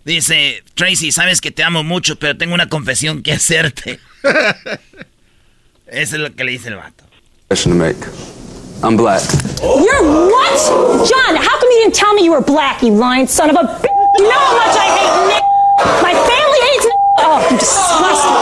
[0.04, 4.00] Dice, Tracy, sabes que te amo mucho, pero tengo una confesión que hacerte.
[5.90, 7.04] Eso es lo que le dice el vato.
[7.48, 7.96] To make.
[8.82, 9.22] I'm black.
[9.62, 11.08] You're what?
[11.08, 13.60] John, how come you didn't tell me you were black, you lying son of a?
[14.18, 15.42] You know how much I hate Nick.
[16.02, 16.98] My family hates Nick.
[17.20, 18.36] Oh, you disgusting.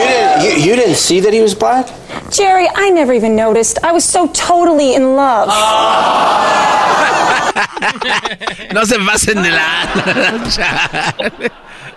[0.00, 1.88] you, didn't, you, you didn't see that he was black?
[2.32, 3.78] Jerry, I never even noticed.
[3.84, 5.48] I was so totally in love.
[8.74, 11.14] no se pasen de la...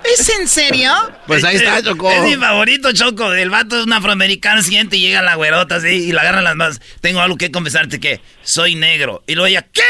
[0.04, 0.92] ¿Es en serio?
[1.28, 2.12] Pues ahí está, Choco.
[2.12, 3.32] Es mi favorito, Choco.
[3.34, 6.56] El vato es un afroamericano siguiente y llega la güerota así y la agarran las
[6.56, 6.82] manos.
[7.00, 9.24] Tengo algo que confesarte que soy negro.
[9.28, 9.82] Y luego ella, ¿qué?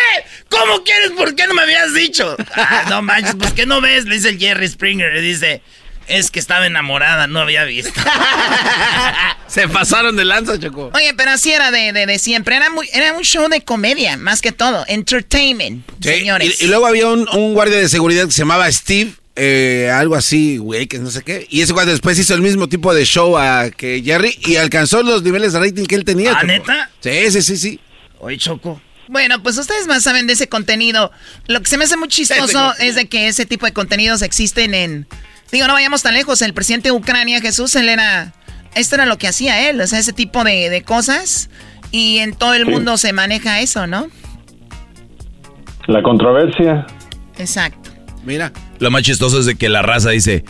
[0.50, 1.12] ¿Cómo quieres?
[1.12, 2.36] ¿Por qué no me habías dicho?
[2.56, 4.06] Ah, no manches, ¿por qué no ves?
[4.06, 5.14] Le dice el Jerry Springer.
[5.14, 5.62] Le dice,
[6.08, 7.92] Es que estaba enamorada, no había visto.
[9.48, 10.92] Se pasaron de lanza, Choco.
[10.94, 12.56] Oye, pero así era de, de, de siempre.
[12.56, 14.84] Era, muy, era un show de comedia, más que todo.
[14.88, 16.62] Entertainment, Sí, señores.
[16.62, 20.16] Y, y luego había un, un guardia de seguridad que se llamaba Steve, eh, algo
[20.16, 21.48] así, güey, que no sé qué.
[21.50, 25.02] Y ese guardia después hizo el mismo tipo de show a que Jerry y alcanzó
[25.04, 26.34] los niveles de rating que él tenía.
[26.38, 26.90] ¿Ah, neta?
[27.00, 27.80] Sí, sí, sí, sí.
[28.20, 28.82] Oye, Choco.
[29.08, 31.12] Bueno, pues ustedes más saben de ese contenido.
[31.48, 34.74] Lo que se me hace muy chistoso es de que ese tipo de contenidos existen
[34.74, 35.08] en...
[35.54, 36.42] Digo, no vayamos tan lejos.
[36.42, 38.34] El presidente de Ucrania, Jesús, él era...
[38.76, 41.50] Esto era lo que hacía él, o sea, ese tipo de, de cosas.
[41.92, 42.72] Y en todo el Sí.
[42.72, 44.08] mundo se maneja eso, ¿no?
[45.88, 46.86] La controversia.
[47.38, 47.92] Exacto.
[48.26, 48.52] Mira.
[48.80, 50.44] Lo más chistoso es de que la raza dice,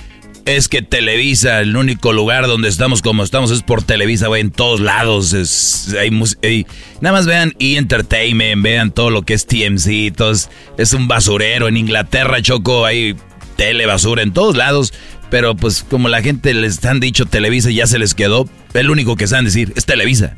[0.46, 4.52] es que Televisa, el único lugar donde estamos como estamos es por Televisa, güey, en
[4.52, 5.34] todos lados.
[5.34, 6.12] Es, hay,
[6.44, 6.66] hay-
[7.02, 7.78] nada más vean E!
[7.78, 11.68] Entertainment, vean todo lo que es TMC, todo es, es un basurero.
[11.68, 13.16] En Inglaterra, Choco, hay
[13.56, 14.94] tele basura en todos lados.
[15.30, 18.90] Pero pues como la gente les han dicho Televisa y ya se les quedó, el
[18.90, 20.36] único que saben decir es Televisa.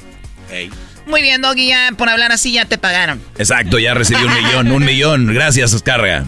[1.06, 3.22] Muy bien, Doggy, ya por hablar así ya te pagaron.
[3.38, 5.34] Exacto, ya recibí un millón, un millón.
[5.34, 6.26] Gracias, Carga.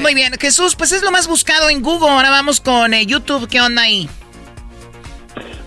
[0.00, 2.10] Muy bien, Jesús, pues es lo más buscado en Google.
[2.10, 3.48] Ahora vamos con eh, YouTube.
[3.48, 4.08] ¿Qué onda ahí?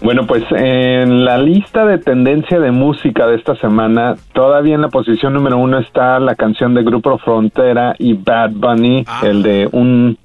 [0.01, 4.88] Bueno, pues en la lista de tendencia de música de esta semana, todavía en la
[4.88, 10.17] posición número uno está la canción de Grupo Frontera y Bad Bunny, el de un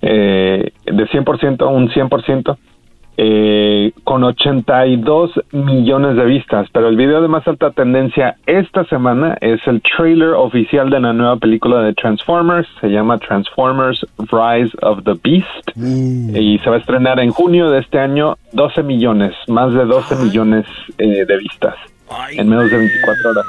[0.00, 2.56] eh, de 100%, un 100%,
[3.16, 6.68] eh, con 82 millones de vistas.
[6.72, 11.12] Pero el video de más alta tendencia esta semana es el trailer oficial de la
[11.12, 12.68] nueva película de Transformers.
[12.80, 15.76] Se llama Transformers Rise of the Beast.
[15.76, 20.16] Y se va a estrenar en junio de este año 12 millones, más de 12
[20.16, 20.66] millones
[20.98, 21.74] eh, de vistas
[22.36, 23.46] en menos de 24 horas.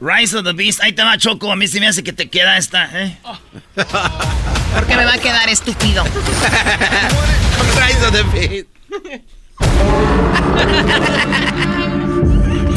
[0.00, 0.80] Rise of the Beast.
[0.82, 1.50] Ahí te va, Choco.
[1.50, 3.16] A mí se me hace que te queda esta, ¿eh?
[3.74, 6.04] ¿Por qué me va a quedar estúpido?
[7.76, 8.66] Rise of the Beast.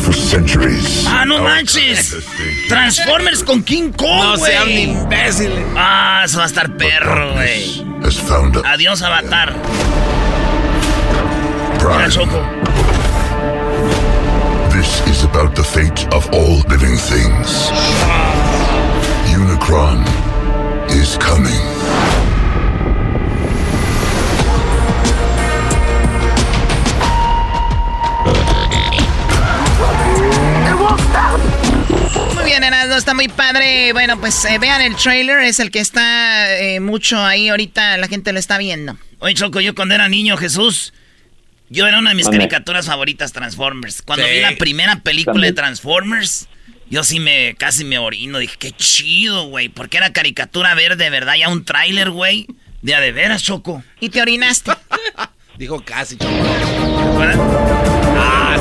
[0.02, 1.06] For centuries.
[1.08, 2.16] ¡Ah, no manches!
[2.70, 4.52] Transformers con King Kong, No güey.
[4.52, 5.66] sean imbéciles.
[5.76, 7.86] Ah, eso va a estar perro, güey.
[8.66, 9.56] Adiós, Avatar.
[11.84, 12.10] Mira.
[12.10, 12.42] Choco.
[15.32, 17.70] About the fate of all living things.
[19.30, 20.04] Unicron
[20.90, 21.54] is coming.
[32.34, 33.94] Muy bien, Erasmo, está muy padre.
[33.94, 38.08] Bueno, pues eh, vean el trailer, es el que está eh, mucho ahí ahorita, la
[38.08, 38.98] gente lo está viendo.
[39.20, 40.92] Oye, Choco, yo cuando era niño, Jesús,
[41.70, 44.02] yo era una de mis caricaturas favoritas, Transformers.
[44.02, 44.32] Cuando Sí.
[44.34, 45.54] vi la primera película También.
[45.56, 46.48] de Transformers,
[46.90, 48.40] yo sí me, casi me orino.
[48.40, 49.70] Dije, qué chido, güey.
[49.70, 51.36] Porque era caricatura verde, ¿verdad?
[51.36, 52.48] Ya un tráiler, güey.
[52.82, 53.84] De a de veras, Choco.
[54.00, 54.72] Y te orinaste.
[55.58, 56.32] Dijo casi, Choco.
[58.18, 58.58] Ah,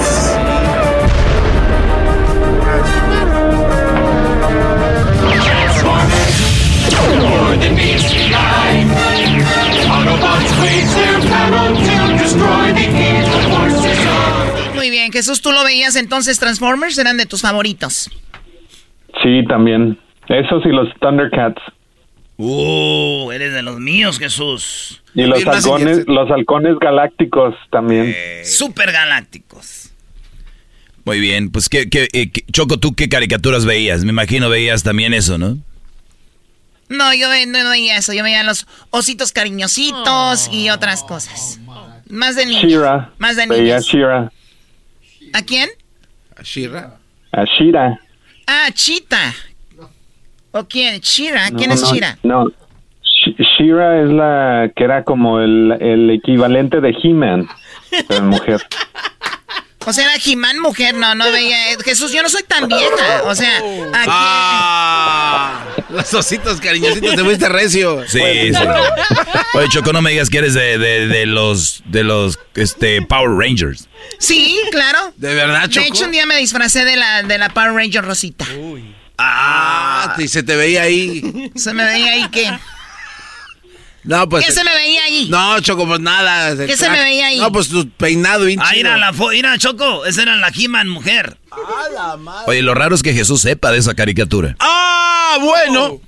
[14.75, 16.97] Muy bien, Jesús, ¿tú lo veías entonces Transformers?
[16.99, 18.11] Eran de tus favoritos.
[19.23, 19.99] Sí, también.
[20.29, 21.61] Esos y los Thundercats.
[22.37, 25.03] Uh, eres de los míos, Jesús.
[25.15, 28.15] Y los halcones, los halcones galácticos también.
[28.45, 29.91] Super galácticos.
[31.05, 34.05] Muy bien, pues ¿qué, qué, eh, qué- Choco, ¿tú qué caricaturas veías?
[34.05, 35.57] Me imagino veías también eso, ¿no?
[36.91, 41.59] No, yo ve- no veía eso, yo veía los ositos cariñositos y otras cosas.
[42.09, 42.63] Más de niños.
[42.63, 43.11] Shira.
[43.19, 43.87] Más de Veía niños.
[43.87, 44.33] Shira.
[45.35, 45.69] ¿A quién?
[46.43, 46.97] Shira.
[47.33, 48.01] A Shira.
[48.47, 49.35] Ah, Chita.
[50.53, 51.01] ¿O quién?
[51.01, 51.49] Shira.
[51.57, 52.19] ¿Quién No, es no, Shira?
[52.23, 52.45] No.
[52.47, 57.47] Sh- Shira es la que era como el, el equivalente de He-Man,
[58.23, 58.61] mujer.
[59.89, 61.57] O sea, era Jimán mujer, no, no veía.
[61.83, 63.23] Jesús, yo no soy tan vieja.
[63.25, 64.11] O sea, aquí.
[64.11, 68.05] Ah, los ositos cariñositos, te fuiste recio.
[68.07, 68.21] Sí,
[68.53, 68.65] sí.
[69.55, 73.31] Oye, Choco, no me digas que eres de, de, de los de los este Power
[73.31, 73.89] Rangers.
[74.19, 75.15] Sí, claro.
[75.17, 75.81] ¿De verdad, Choco?
[75.81, 78.45] De hecho, un día me disfracé de la, de la Power Ranger Rosita.
[79.17, 81.51] Ah, y se te veía ahí.
[81.57, 82.53] Se me veía ahí que.
[84.09, 84.47] No, pues.
[84.47, 85.29] ¿Qué se me veía ahí?
[85.29, 86.57] No, Choco, pues nada.
[86.57, 87.41] ¿Qué se me veía ahí?
[87.41, 90.07] No, pues tu peinado bien Ah, mira la mira, Choco.
[90.07, 91.37] Esa era la He-Man mujer.
[92.47, 94.57] Oye, lo raro es que Jesús sepa de esa caricatura.
[94.61, 96.01] Ah, bueno.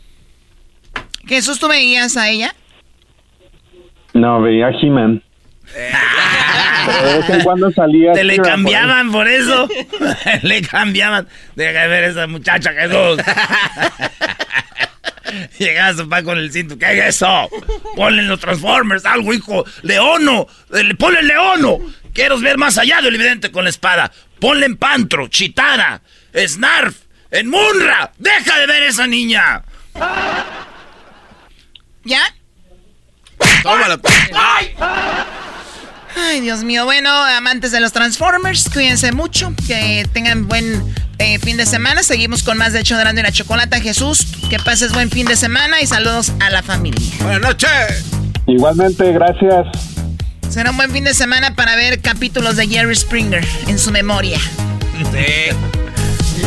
[1.27, 2.55] Jesús, ¿tú veías a ella?
[4.15, 5.23] No, veía He-Man.
[6.87, 8.13] Pero de vez en cuando salía.
[8.13, 9.69] Te le cambiaban por eso.
[10.43, 11.29] le cambiaban.
[11.55, 13.19] Deja de ver esa muchacha, Jesús.
[15.59, 16.79] Llegaba su papá con el cinto.
[16.79, 17.49] ¿Qué es eso?
[17.97, 19.65] Ponle los Transformers, algo, hijo.
[19.83, 20.47] Leono.
[20.99, 21.79] Ponle Leono.
[22.13, 24.11] Quiero ver más allá del evidente con la espada.
[24.41, 26.01] Ponle en Pantro, Chitara,
[26.35, 26.97] Snarf,
[27.31, 28.13] en Munra.
[28.19, 29.63] Deja de ver esa niña.
[32.05, 32.23] ¿Ya?
[33.63, 34.01] Tómala.
[34.35, 34.75] ¡Ay!
[36.17, 36.85] Ay, Dios mío.
[36.85, 39.53] Bueno, amantes de los Transformers, cuídense mucho.
[39.67, 42.03] Que tengan buen eh, fin de semana.
[42.03, 43.81] Seguimos con más de Hecho de y la Chocolata.
[43.81, 47.01] Jesús, que pases buen fin de semana y saludos a la familia.
[47.21, 48.05] Buenas noches.
[48.47, 49.67] Igualmente, gracias.
[50.49, 54.39] Será un buen fin de semana para ver capítulos de Jerry Springer en su memoria.
[55.13, 55.55] Sí.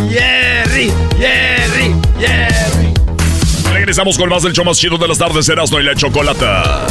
[0.10, 2.94] Jerry, Jerry, Jerry.
[3.72, 6.88] Regresamos con más del show más chido de las tardes, Erasmo y la Chocolata.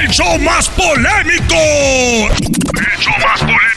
[0.00, 1.54] El show más polémico.
[1.56, 3.75] El show más polémico.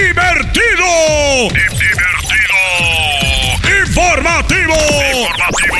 [0.00, 1.48] Divertido.
[1.50, 2.60] Divertido.
[3.86, 4.74] Informativo.
[5.18, 5.76] Informativo.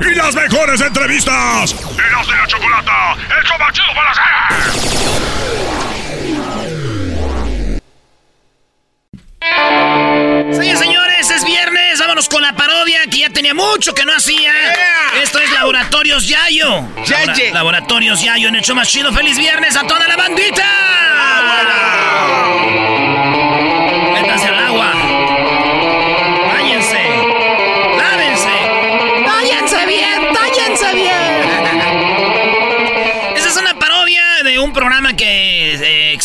[0.00, 1.72] Y las mejores entrevistas.
[1.74, 1.76] Y
[2.12, 3.16] la Chocolata.
[3.36, 3.44] El
[3.94, 4.10] para.
[10.52, 11.98] Sí, señores, es viernes.
[11.98, 14.52] Vámonos con la parodia que ya tenía mucho que no hacía.
[15.22, 16.82] Esto es Laboratorios Yayo.
[17.08, 19.12] Labora- Laboratorios Yayo en el show más chido.
[19.12, 20.64] ¡Feliz viernes a toda la bandita!
[22.60, 22.89] Métanse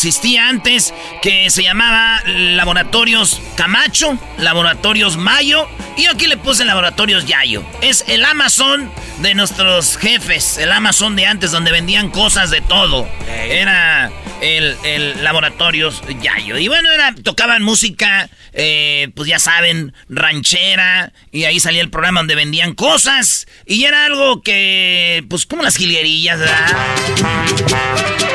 [0.08, 5.68] existía antes que se llamaba Laboratorios Camacho, Laboratorios Mayo
[5.98, 7.66] y aquí le puse Laboratorios Yayo.
[7.82, 8.92] Es el Amazon
[9.22, 13.10] de nuestros jefes, el Amazon de antes donde vendían cosas de todo.
[13.28, 14.12] Era
[14.42, 16.60] el, el Laboratorios Yayo.
[16.60, 22.20] Y bueno, era, tocaban música, eh, pues ya saben, ranchera y ahí salía el programa
[22.20, 28.35] donde vendían cosas y era algo que, pues como las jilguerillas, ¿verdad?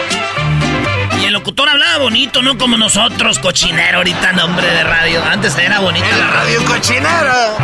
[1.31, 5.23] El locutor hablaba bonito, no como nosotros, cochinero ahorita, nombre de radio.
[5.23, 6.05] Antes era bonito.
[6.05, 7.57] En la radio cochinero.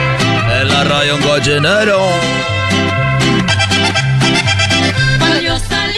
[0.52, 2.55] En la radio cochinero.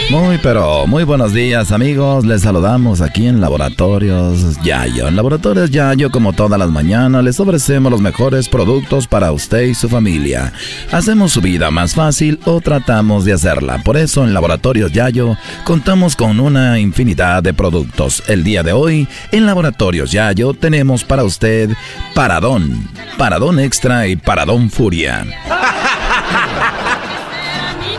[0.09, 5.07] Muy pero muy buenos días amigos, les saludamos aquí en Laboratorios Yayo.
[5.07, 9.75] En Laboratorios Yayo como todas las mañanas les ofrecemos los mejores productos para usted y
[9.75, 10.51] su familia.
[10.91, 13.83] Hacemos su vida más fácil o tratamos de hacerla.
[13.83, 18.23] Por eso en Laboratorios Yayo contamos con una infinidad de productos.
[18.27, 21.69] El día de hoy en Laboratorios Yayo tenemos para usted
[22.15, 25.23] Paradón, Paradón Extra y Paradón Furia.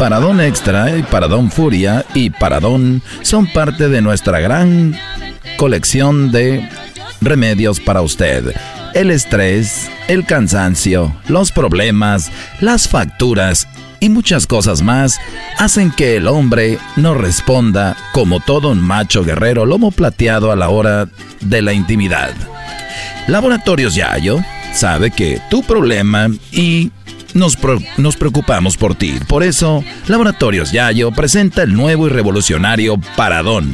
[0.01, 4.97] Paradón Extra y Paradón Furia y Paradón son parte de nuestra gran
[5.59, 6.67] colección de
[7.21, 8.55] remedios para usted.
[8.95, 13.69] El estrés, el cansancio, los problemas, las facturas
[14.01, 15.21] y muchas cosas más
[15.59, 20.71] hacen que el hombre no responda como todo un macho guerrero lomo plateado a la
[20.71, 21.11] hora
[21.43, 22.31] de la intimidad.
[23.27, 24.41] Laboratorios Yayo
[24.73, 26.91] sabe que tu problema y
[27.35, 29.19] nos, pro- nos preocupamos por ti.
[29.27, 33.73] Por eso, Laboratorios Yayo presenta el nuevo y revolucionario Paradón.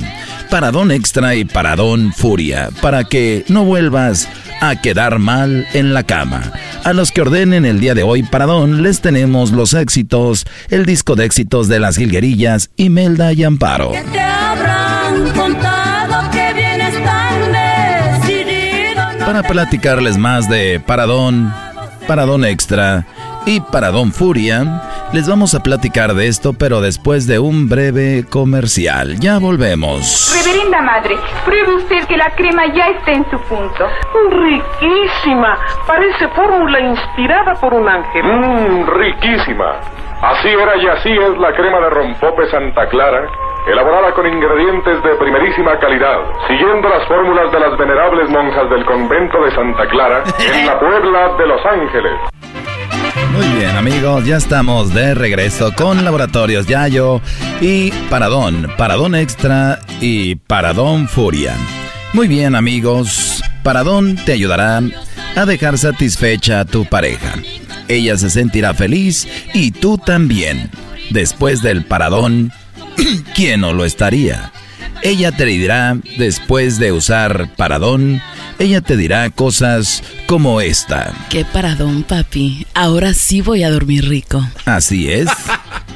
[0.50, 4.28] Paradón Extra y Paradón Furia, para que no vuelvas
[4.60, 6.52] a quedar mal en la cama.
[6.84, 11.16] A los que ordenen el día de hoy Paradón, les tenemos los éxitos, el disco
[11.16, 13.90] de éxitos de las Gilguerillas, Imelda y Amparo.
[14.12, 19.12] Te habrán contado que vienes tan decidido.
[19.18, 21.52] no Para platicarles más de Paradón,
[22.06, 23.04] Paradón Extra
[23.46, 24.82] y Paradón Furia,
[25.12, 29.18] les vamos a platicar de esto, pero después de un breve comercial.
[29.20, 30.34] Ya volvemos.
[30.44, 33.86] Reverenda madre, pruebe usted que la crema ya está en su punto.
[34.30, 35.56] Riquísima.
[35.86, 38.22] Parece fórmula inspirada por un ángel.
[38.24, 39.76] Mmm, riquísima.
[40.22, 43.28] Así era y así es la crema de rompope Santa Clara,
[43.68, 46.18] elaborada con ingredientes de primerísima calidad,
[46.48, 51.36] siguiendo las fórmulas de las venerables monjas del convento de Santa Clara en la Puebla
[51.38, 52.12] de Los Ángeles.
[53.32, 57.22] Muy bien amigos, ya estamos de regreso con Laboratorios Yayo
[57.60, 61.56] y Paradón, Paradón Extra y Paradón Furia.
[62.12, 64.82] Muy bien amigos, Paradón te ayudará
[65.34, 67.34] a dejar satisfecha a tu pareja.
[67.88, 70.70] Ella se sentirá feliz y tú también.
[71.10, 72.52] Después del Paradón,
[73.34, 74.52] ¿quién no lo estaría?
[75.02, 78.20] Ella te dirá, después de usar Paradón,
[78.58, 81.12] ella te dirá cosas como esta.
[81.30, 82.66] Qué paradón, papi.
[82.74, 84.46] Ahora sí voy a dormir rico.
[84.64, 85.28] Así es.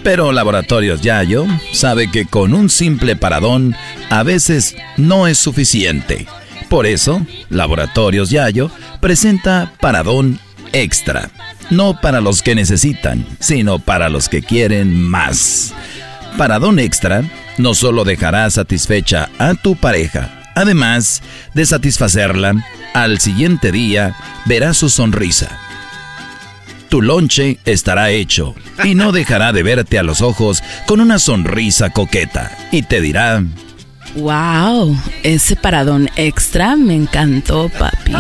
[0.03, 3.75] Pero Laboratorios Yayo sabe que con un simple paradón
[4.09, 6.27] a veces no es suficiente.
[6.69, 8.71] Por eso, Laboratorios Yayo
[9.01, 10.39] presenta Paradón
[10.73, 11.31] Extra.
[11.71, 15.75] No para los que necesitan, sino para los que quieren más.
[16.39, 17.23] Paradón Extra
[17.59, 21.23] no solo dejará satisfecha a tu pareja, además
[21.55, 22.55] de satisfacerla,
[22.95, 24.15] al siguiente día
[24.47, 25.49] verás su sonrisa.
[26.89, 31.91] Tu lonche estará hecho y no dejará de verte a los ojos con una sonrisa
[31.91, 33.45] coqueta y te dirá,
[34.17, 38.13] Wow, ese paradón extra me encantó, papi.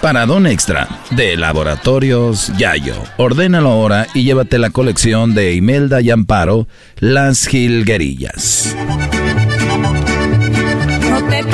[0.00, 2.94] Paradón extra de Laboratorios Yayo.
[3.16, 8.76] Ordénalo ahora y llévate la colección de Imelda y Amparo, Las Gilguerillas.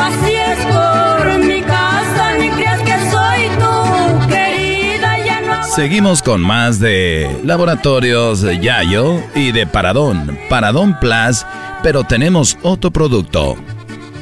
[0.00, 5.62] Te pases por mi casa ni que soy tu querida.
[5.64, 11.44] Seguimos con más de Laboratorios Yayo y de Paradón, Paradón Plus,
[11.82, 13.56] pero tenemos otro producto.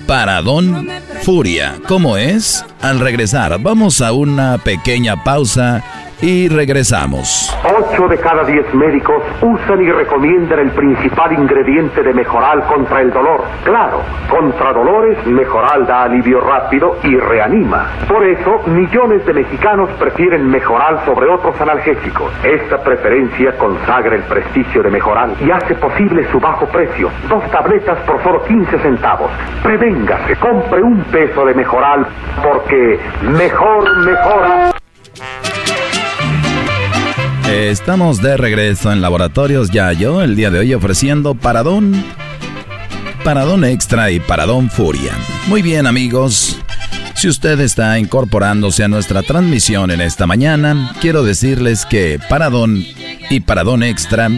[0.08, 0.88] Paradón
[1.22, 1.78] Furia.
[1.86, 2.64] ¿Cómo es?
[2.80, 5.84] Al regresar, vamos a una pequeña pausa
[6.20, 7.56] y regresamos.
[7.64, 13.12] Ocho de cada diez médicos usan y recomiendan el principal ingrediente de Mejoral contra el
[13.12, 13.44] dolor.
[13.64, 17.92] Claro, contra dolores, Mejoral da alivio rápido y reanima.
[18.08, 22.32] Por eso, millones de mexicanos prefieren Mejoral sobre otros analgésicos.
[22.42, 27.10] Esta preferencia consagra el prestigio de Mejoral y hace posible su bajo precio.
[27.28, 29.30] Dos tabletas por solo 15 centavos.
[29.62, 32.06] Prevéngase, compre un peso de Mejoral
[32.42, 34.77] porque mejor mejora.
[37.50, 42.04] Estamos de regreso en Laboratorios Yayo, el día de hoy ofreciendo Paradón,
[43.24, 45.12] Paradón Extra y Paradón Furia.
[45.46, 46.58] Muy bien amigos,
[47.14, 52.84] si usted está incorporándose a nuestra transmisión en esta mañana, quiero decirles que Paradón
[53.30, 54.30] y Paradón Extra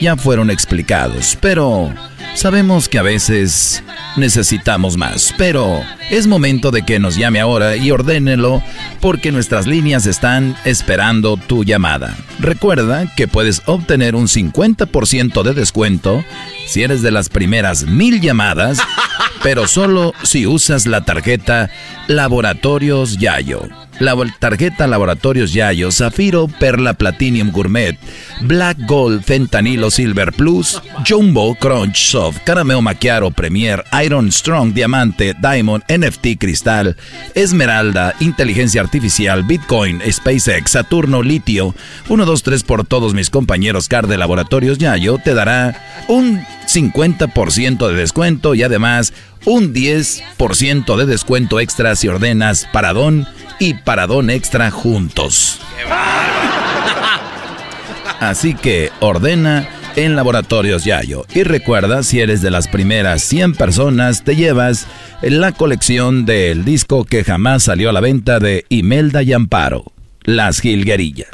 [0.00, 1.92] ya fueron explicados, pero
[2.36, 3.82] sabemos que a veces
[4.16, 5.34] necesitamos más.
[5.36, 8.62] Pero es momento de que nos llame ahora y ordénelo
[9.00, 12.16] porque nuestras líneas están esperando tu llamada.
[12.38, 16.24] Recuerda que puedes obtener un 50% de descuento
[16.66, 18.78] si eres de las primeras mil llamadas,
[19.42, 21.70] pero solo si usas la tarjeta
[22.06, 23.85] Laboratorios Yayo.
[23.98, 27.98] La tarjeta Laboratorios Yayo, Zafiro, Perla Platinum Gourmet,
[28.42, 35.82] Black Gold, Fentanilo Silver Plus, Jumbo, Crunch Soft, Carameo Macchiato Premier, Iron Strong, Diamante, Diamond,
[35.88, 36.96] NFT Cristal,
[37.34, 41.74] Esmeralda, Inteligencia Artificial, Bitcoin, SpaceX, Saturno, Litio,
[42.08, 46.44] 1, 2, 3 por todos mis compañeros CAR de Laboratorios Yayo, te dará un
[46.76, 49.14] 50% de descuento y además
[49.46, 53.26] un 10% de descuento extra si ordenas Paradón
[53.58, 55.58] y Paradón Extra juntos.
[58.20, 59.66] Así que ordena
[59.96, 61.24] en Laboratorios Yayo.
[61.34, 64.86] Y recuerda, si eres de las primeras 100 personas, te llevas
[65.22, 69.84] la colección del disco que jamás salió a la venta de Imelda y Amparo,
[70.24, 71.30] Las Gilguerillas.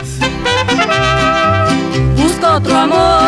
[2.17, 3.22] busco otro amor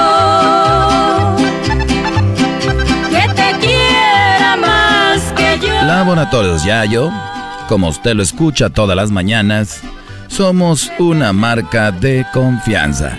[5.87, 7.13] Laboratorios Yayo,
[7.69, 9.83] como usted lo escucha todas las mañanas,
[10.29, 13.19] somos una marca de confianza.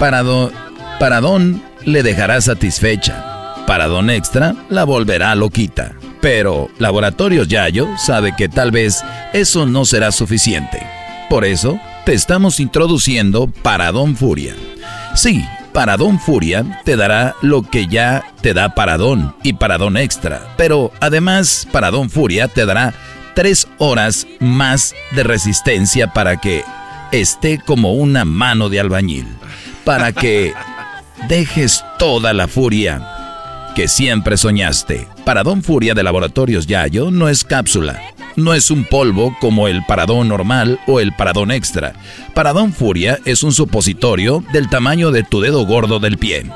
[0.00, 0.50] Paradón,
[0.98, 3.54] Paradón le dejará satisfecha.
[3.64, 5.92] Paradón Extra la volverá loquita.
[6.20, 10.84] Pero Laboratorios Yayo sabe que tal vez eso no será suficiente.
[11.30, 14.54] Por eso te estamos introduciendo Paradón Furia.
[15.14, 15.44] Sí,
[15.78, 20.42] Paradón Furia te dará lo que ya te da Paradón y Paradón Extra.
[20.56, 22.94] Pero además, Paradón Furia te dará
[23.36, 26.64] tres horas más de resistencia para que
[27.12, 29.28] esté como una mano de albañil.
[29.84, 30.52] Para que
[31.28, 35.06] dejes toda la furia que siempre soñaste.
[35.24, 38.02] Paradón Furia de Laboratorios Yayo no es cápsula.
[38.38, 41.94] No es un polvo como el paradón normal o el paradón extra.
[42.34, 46.46] Paradón Furia es un supositorio del tamaño de tu dedo gordo del pie.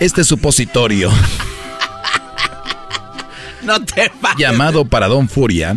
[0.00, 1.10] Este supositorio,
[3.62, 5.76] No te llamado Paradón Furia,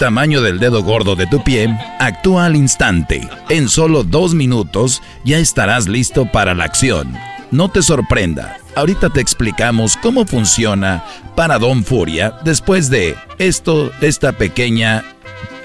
[0.00, 1.68] tamaño del dedo gordo de tu pie,
[2.00, 3.28] actúa al instante.
[3.50, 7.16] En solo dos minutos ya estarás listo para la acción.
[7.50, 8.58] No te sorprenda.
[8.74, 11.04] Ahorita te explicamos cómo funciona
[11.34, 15.04] Paradón Furia después de esto, esta pequeña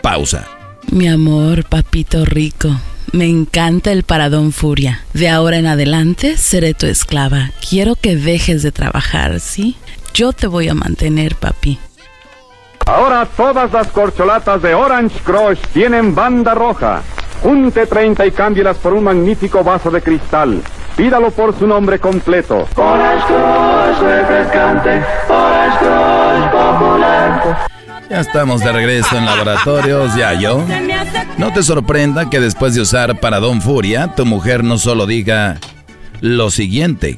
[0.01, 0.47] pausa.
[0.91, 2.69] Mi amor, papito rico.
[3.11, 5.01] Me encanta el paradón furia.
[5.13, 7.51] De ahora en adelante seré tu esclava.
[7.69, 9.75] Quiero que dejes de trabajar, ¿sí?
[10.15, 11.77] Yo te voy a mantener, papi.
[12.85, 17.01] Ahora todas las corcholatas de Orange Crush tienen banda roja.
[17.43, 20.61] Junte 30 y cámbielas por un magnífico vaso de cristal.
[20.95, 22.65] Pídalo por su nombre completo.
[22.77, 27.67] Orange Crush refrescante, Orange Crush popular.
[28.09, 30.63] Ya estamos de regreso en laboratorios, ya yo.
[31.37, 35.57] No te sorprenda que después de usar Paradón Furia, tu mujer no solo diga
[36.21, 37.17] lo siguiente.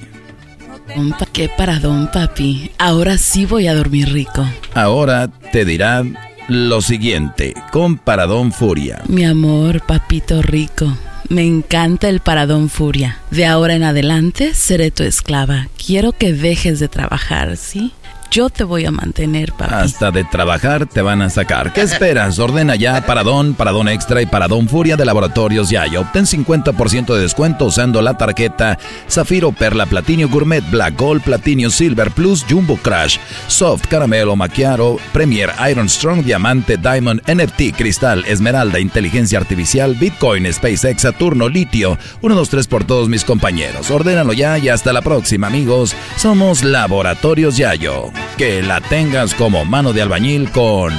[1.34, 2.72] ¿Qué paradón, papi?
[2.80, 4.46] Ahora sí voy a dormir rico.
[4.74, 6.04] Ahora te dirá
[6.48, 9.02] lo siguiente, con Paradón Furia.
[9.08, 10.96] Mi amor, papito rico.
[11.28, 13.18] Me encanta el paradón furia.
[13.32, 15.70] De ahora en adelante seré tu esclava.
[15.84, 17.94] Quiero que dejes de trabajar, ¿sí?
[18.32, 19.74] Yo te voy a mantener, papi.
[19.74, 21.72] Hasta de trabajar te van a sacar.
[21.72, 22.38] ¿Qué esperas?
[22.40, 27.22] Ordena ya Paradón, Paradón Extra y Paradón Furia de Laboratorios Ya y obtén 50% de
[27.22, 28.78] descuento usando la tarjeta
[29.10, 35.52] Zafiro, Perla, Platinio Gourmet, Black Gold, Platinio Silver Plus, Jumbo Crash, Soft, Caramelo, Macchiato, Premier,
[35.70, 41.98] Iron Strong, Diamante, Diamond, NFT, Cristal, Esmeralda, Inteligencia Artificial, Bitcoin, SpaceX, Saturno, Litio.
[42.22, 43.92] 1, 2, 3 por todos mis compañeros.
[43.92, 45.96] Ordénalo ya y hasta la próxima, amigos.
[46.18, 48.12] Somos Laboratorios Yayo.
[48.38, 50.94] Que la tengas como mano de albañil con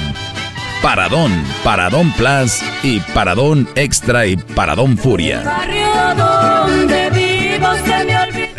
[0.81, 5.43] Paradón, Paradón Plus y Paradón Extra y Paradón Furia.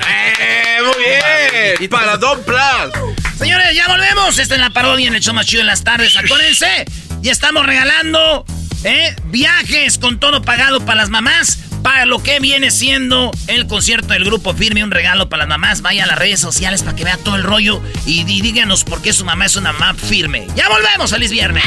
[0.08, 0.94] ¡Eh, muy
[1.78, 1.90] bien!
[1.90, 2.58] Paradón Plus.
[3.38, 4.38] Señores, ya volvemos.
[4.38, 6.16] Esta es la parodia en el show más chido en las tardes.
[6.16, 6.84] Acuérdense,
[7.20, 8.44] ya estamos regalando
[8.84, 9.14] ¿eh?
[9.26, 11.58] viajes con todo pagado para las mamás.
[11.82, 15.82] Para lo que viene siendo el concierto del grupo Firme, un regalo para las mamás.
[15.82, 19.12] Vaya a las redes sociales para que vea todo el rollo y, díganos por qué
[19.12, 20.46] su mamá es una mamá firme.
[20.54, 21.64] Ya volvemos, feliz viernes.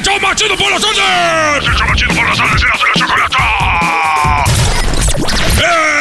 [0.00, 1.68] ¡Hecho más chido por las tardes!
[1.68, 2.38] ¡Hecho más chido por las!
[2.38, 4.44] ¡Erasmo y la chocolata!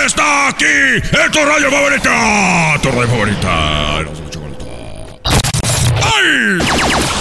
[0.06, 0.66] ¡Está aquí!
[0.66, 2.80] ¡Es tu radio favorita!
[2.82, 4.00] ¡Tu radio favorita!
[6.02, 7.21] ¡Ay!